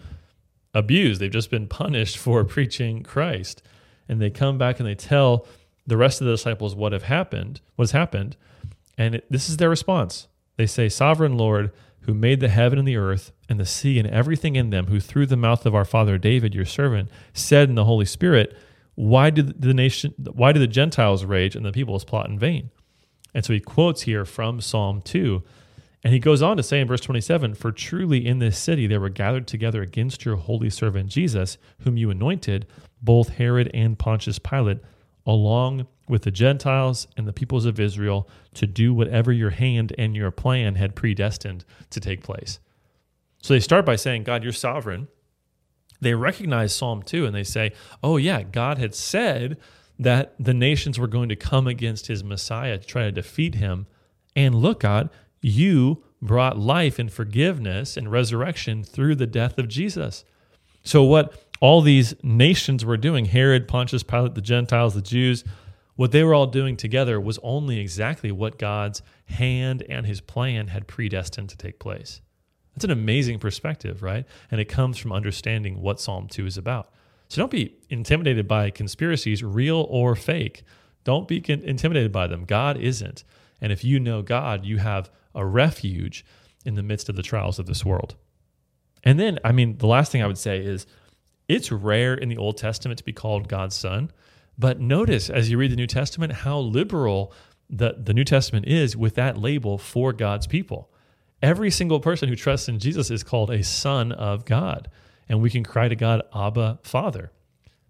abused, 0.73 1.21
they've 1.21 1.29
just 1.29 1.51
been 1.51 1.67
punished 1.67 2.17
for 2.17 2.43
preaching 2.43 3.03
Christ. 3.03 3.61
And 4.09 4.19
they 4.19 4.31
come 4.31 4.57
back 4.57 4.79
and 4.79 4.89
they 4.89 4.95
tell 4.95 5.45
the 5.85 5.97
rest 5.97 6.19
of 6.19 6.25
the 6.25 6.33
disciples 6.33 6.75
what 6.75 6.93
have 6.93 7.03
happened, 7.03 7.61
what 7.75 7.83
has 7.83 7.91
happened, 7.91 8.37
and 8.97 9.13
it, 9.13 9.25
this 9.29 9.49
is 9.49 9.57
their 9.57 9.69
response. 9.69 10.29
They 10.57 10.65
say, 10.65 10.89
"Sovereign 10.89 11.37
Lord, 11.37 11.71
who 12.01 12.15
made 12.15 12.39
the 12.39 12.49
heaven 12.49 12.79
and 12.79 12.87
the 12.87 12.97
earth 12.97 13.31
and 13.47 13.59
the 13.59 13.67
sea 13.67 13.99
and 13.99 14.07
everything 14.07 14.55
in 14.55 14.71
them, 14.71 14.87
who 14.87 14.99
through 14.99 15.27
the 15.27 15.37
mouth 15.37 15.67
of 15.67 15.75
our 15.75 15.85
father 15.85 16.17
David, 16.17 16.55
your 16.55 16.65
servant, 16.65 17.09
said 17.33 17.69
in 17.69 17.75
the 17.75 17.85
Holy 17.85 18.05
Spirit, 18.05 18.57
why 18.95 19.29
did 19.29 19.61
the 19.61 19.75
nation 19.75 20.15
why 20.17 20.53
do 20.53 20.59
the 20.59 20.65
Gentiles 20.65 21.23
rage 21.23 21.55
and 21.55 21.63
the 21.63 21.71
peoples 21.71 22.03
plot 22.03 22.29
in 22.29 22.39
vain?" 22.39 22.71
And 23.33 23.43
so 23.43 23.53
he 23.53 23.59
quotes 23.59 24.03
here 24.03 24.25
from 24.25 24.61
Psalm 24.61 25.01
2. 25.01 25.43
And 26.03 26.13
he 26.13 26.19
goes 26.19 26.41
on 26.41 26.57
to 26.57 26.63
say 26.63 26.81
in 26.81 26.87
verse 26.87 27.01
27 27.01 27.53
For 27.55 27.71
truly 27.71 28.25
in 28.25 28.39
this 28.39 28.57
city 28.57 28.87
there 28.87 28.99
were 28.99 29.09
gathered 29.09 29.47
together 29.47 29.81
against 29.81 30.25
your 30.25 30.35
holy 30.35 30.69
servant 30.69 31.09
Jesus, 31.09 31.57
whom 31.79 31.97
you 31.97 32.09
anointed, 32.09 32.67
both 33.01 33.29
Herod 33.29 33.71
and 33.73 33.97
Pontius 33.97 34.39
Pilate, 34.39 34.79
along 35.25 35.87
with 36.09 36.23
the 36.23 36.31
Gentiles 36.31 37.07
and 37.15 37.25
the 37.25 37.33
peoples 37.33 37.65
of 37.65 37.79
Israel 37.79 38.27
to 38.55 38.67
do 38.67 38.93
whatever 38.93 39.31
your 39.31 39.51
hand 39.51 39.93
and 39.97 40.15
your 40.15 40.31
plan 40.31 40.75
had 40.75 40.95
predestined 40.95 41.63
to 41.89 41.99
take 42.01 42.21
place. 42.23 42.59
So 43.41 43.53
they 43.53 43.59
start 43.61 43.85
by 43.85 43.95
saying, 43.95 44.23
God, 44.23 44.43
you're 44.43 44.51
sovereign. 44.51 45.07
They 46.01 46.13
recognize 46.13 46.75
Psalm 46.75 47.01
2 47.01 47.25
and 47.25 47.33
they 47.33 47.43
say, 47.43 47.71
oh, 48.03 48.17
yeah, 48.17 48.43
God 48.43 48.77
had 48.77 48.93
said 48.93 49.57
that 50.03 50.35
the 50.39 50.53
nations 50.53 50.99
were 50.99 51.07
going 51.07 51.29
to 51.29 51.35
come 51.35 51.67
against 51.67 52.07
his 52.07 52.23
Messiah 52.23 52.77
to 52.77 52.85
try 52.85 53.03
to 53.03 53.11
defeat 53.11 53.55
him. 53.55 53.87
And 54.35 54.55
look, 54.55 54.81
God, 54.81 55.09
you 55.41 56.03
brought 56.21 56.57
life 56.57 56.99
and 56.99 57.11
forgiveness 57.11 57.97
and 57.97 58.11
resurrection 58.11 58.83
through 58.83 59.15
the 59.15 59.27
death 59.27 59.57
of 59.57 59.67
Jesus. 59.67 60.23
So, 60.83 61.03
what 61.03 61.33
all 61.59 61.81
these 61.81 62.13
nations 62.23 62.83
were 62.83 62.97
doing 62.97 63.25
Herod, 63.25 63.67
Pontius 63.67 64.03
Pilate, 64.03 64.35
the 64.35 64.41
Gentiles, 64.41 64.93
the 64.93 65.01
Jews 65.01 65.43
what 65.95 66.11
they 66.11 66.23
were 66.23 66.33
all 66.33 66.47
doing 66.47 66.75
together 66.75 67.19
was 67.21 67.39
only 67.43 67.79
exactly 67.79 68.31
what 68.31 68.57
God's 68.57 69.01
hand 69.25 69.83
and 69.87 70.05
his 70.05 70.21
plan 70.21 70.67
had 70.67 70.87
predestined 70.87 71.49
to 71.49 71.57
take 71.57 71.79
place. 71.79 72.21
That's 72.73 72.85
an 72.85 72.91
amazing 72.91 73.37
perspective, 73.39 74.01
right? 74.01 74.25
And 74.49 74.59
it 74.59 74.65
comes 74.65 74.97
from 74.97 75.11
understanding 75.11 75.81
what 75.81 75.99
Psalm 75.99 76.27
2 76.27 76.47
is 76.47 76.57
about. 76.57 76.91
So 77.29 77.41
don't 77.41 77.51
be 77.51 77.75
intimidated 77.89 78.47
by 78.47 78.69
conspiracies, 78.69 79.43
real 79.43 79.87
or 79.89 80.15
fake. 80.15 80.63
Don't 81.03 81.27
be 81.27 81.43
intimidated 81.47 82.11
by 82.11 82.27
them. 82.27 82.45
God 82.45 82.77
isn't. 82.77 83.23
And 83.59 83.71
if 83.71 83.83
you 83.83 83.99
know 83.99 84.21
God, 84.21 84.65
you 84.65 84.77
have 84.77 85.09
a 85.33 85.45
refuge 85.45 86.25
in 86.65 86.75
the 86.75 86.83
midst 86.83 87.09
of 87.09 87.15
the 87.15 87.23
trials 87.23 87.59
of 87.59 87.65
this 87.65 87.83
world. 87.83 88.15
And 89.03 89.19
then, 89.19 89.39
I 89.43 89.51
mean, 89.51 89.77
the 89.77 89.87
last 89.87 90.11
thing 90.11 90.21
I 90.21 90.27
would 90.27 90.37
say 90.37 90.59
is 90.59 90.85
it's 91.47 91.71
rare 91.71 92.13
in 92.13 92.29
the 92.29 92.37
Old 92.37 92.57
Testament 92.57 92.97
to 92.99 93.03
be 93.03 93.13
called 93.13 93.49
God's 93.49 93.75
son. 93.75 94.11
But 94.57 94.79
notice 94.79 95.29
as 95.29 95.49
you 95.49 95.57
read 95.57 95.71
the 95.71 95.75
New 95.75 95.87
Testament 95.87 96.31
how 96.31 96.59
liberal 96.59 97.33
the, 97.69 97.95
the 98.01 98.13
New 98.13 98.23
Testament 98.23 98.67
is 98.67 98.95
with 98.95 99.15
that 99.15 99.37
label 99.37 99.77
for 99.77 100.13
God's 100.13 100.47
people. 100.47 100.91
Every 101.41 101.71
single 101.71 101.99
person 101.99 102.29
who 102.29 102.35
trusts 102.35 102.69
in 102.69 102.79
Jesus 102.79 103.11
is 103.11 103.23
called 103.23 103.51
a 103.51 103.63
son 103.63 104.11
of 104.11 104.45
God. 104.45 104.89
And 105.29 105.41
we 105.41 105.49
can 105.49 105.63
cry 105.63 105.87
to 105.87 105.95
God, 105.95 106.21
Abba, 106.35 106.79
Father. 106.83 107.31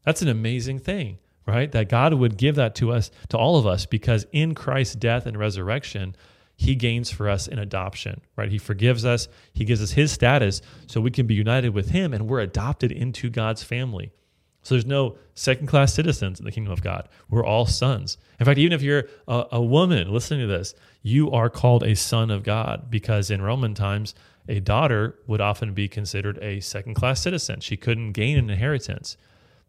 That's 0.04 0.22
an 0.22 0.28
amazing 0.28 0.80
thing 0.80 1.17
right? 1.46 1.72
That 1.72 1.89
God 1.89 2.13
would 2.13 2.38
give 2.38 2.56
that 2.56 2.76
to 2.76 2.91
us, 2.91 3.12
to 3.30 3.38
all 3.38 3.58
of 3.58 3.67
us, 3.67 3.86
because 3.86 4.26
in 4.32 4.56
Christ's 4.56 4.96
death 4.96 5.26
and 5.26 5.38
resurrection, 5.38 6.15
he 6.56 6.76
gains 6.76 7.12
for 7.12 7.30
us 7.30 7.48
an 7.48 7.60
adoption, 7.60 8.22
right? 8.36 8.50
He 8.50 8.58
forgives 8.58 9.06
us, 9.06 9.28
he 9.54 9.65
gives 9.65 9.82
us 9.82 9.91
his 9.91 10.12
status 10.12 10.62
so 10.88 11.02
we 11.02 11.12
can 11.12 11.28
be 11.28 11.34
united 11.34 11.74
with 11.74 11.89
him 11.89 12.13
and 12.13 12.28
we're 12.28 12.39
adopted 12.39 12.91
into 12.91 13.30
God's 13.30 13.63
family. 13.63 14.13
So 14.62 14.76
there's 14.76 14.86
no 14.86 15.17
second 15.36 15.67
class 15.67 15.93
citizens 15.93 16.39
in 16.39 16.46
the 16.46 16.52
kingdom 16.52 16.72
of 16.72 16.82
God. 16.82 17.10
We're 17.30 17.46
all 17.46 17.65
sons. 17.65 18.17
In 18.39 18.46
fact, 18.46 18.60
even 18.60 18.72
if 18.72 18.82
you're 18.82 19.10
a, 19.28 19.46
a, 19.54 19.62
woman 19.62 20.10
listening 20.10 20.39
to 20.39 20.48
this, 20.48 20.74
you 21.02 21.32
are 21.32 21.50
called 21.50 21.84
a 21.84 21.98
son 21.98 22.32
of 22.32 22.43
God 22.43 22.89
because 22.89 23.30
in 23.30 23.41
Roman 23.41 23.74
times, 23.74 24.15
a 24.47 24.60
daughter 24.60 25.19
would 25.27 25.41
often 25.41 25.73
be 25.73 25.88
considered 25.88 26.38
a 26.41 26.60
second 26.60 26.95
class 26.95 27.21
citizen. 27.21 27.60
She 27.60 27.77
couldn't 27.77 28.12
gain 28.12 28.38
an 28.38 28.49
inheritance. 28.49 29.17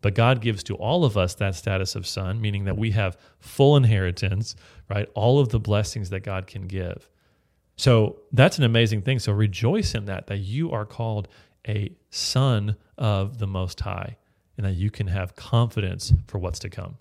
But 0.00 0.14
God 0.14 0.42
gives 0.42 0.62
to 0.64 0.74
all 0.74 1.04
of 1.06 1.16
us 1.16 1.34
that 1.36 1.54
status 1.54 1.94
of 1.94 2.06
son, 2.06 2.38
meaning 2.38 2.64
that 2.64 2.76
we 2.76 2.90
have 2.90 3.16
full 3.38 3.74
inheritance, 3.74 4.54
right? 4.90 5.08
All 5.14 5.38
of 5.38 5.48
the 5.48 5.58
blessings 5.58 6.10
that 6.10 6.20
God 6.20 6.46
can 6.46 6.66
give. 6.66 7.08
So 7.76 8.18
that's 8.30 8.58
an 8.58 8.64
amazing 8.64 9.00
thing. 9.00 9.18
So 9.18 9.32
rejoice 9.32 9.94
in 9.94 10.04
that, 10.04 10.26
that 10.26 10.38
you 10.38 10.70
are 10.72 10.84
called 10.84 11.28
a 11.66 11.96
son 12.10 12.76
of 12.98 13.38
the 13.38 13.46
Most 13.46 13.80
High 13.80 14.18
and 14.56 14.66
that 14.66 14.74
you 14.74 14.90
can 14.90 15.06
have 15.06 15.36
confidence 15.36 16.12
for 16.26 16.38
what's 16.38 16.58
to 16.60 16.68
come. 16.68 16.98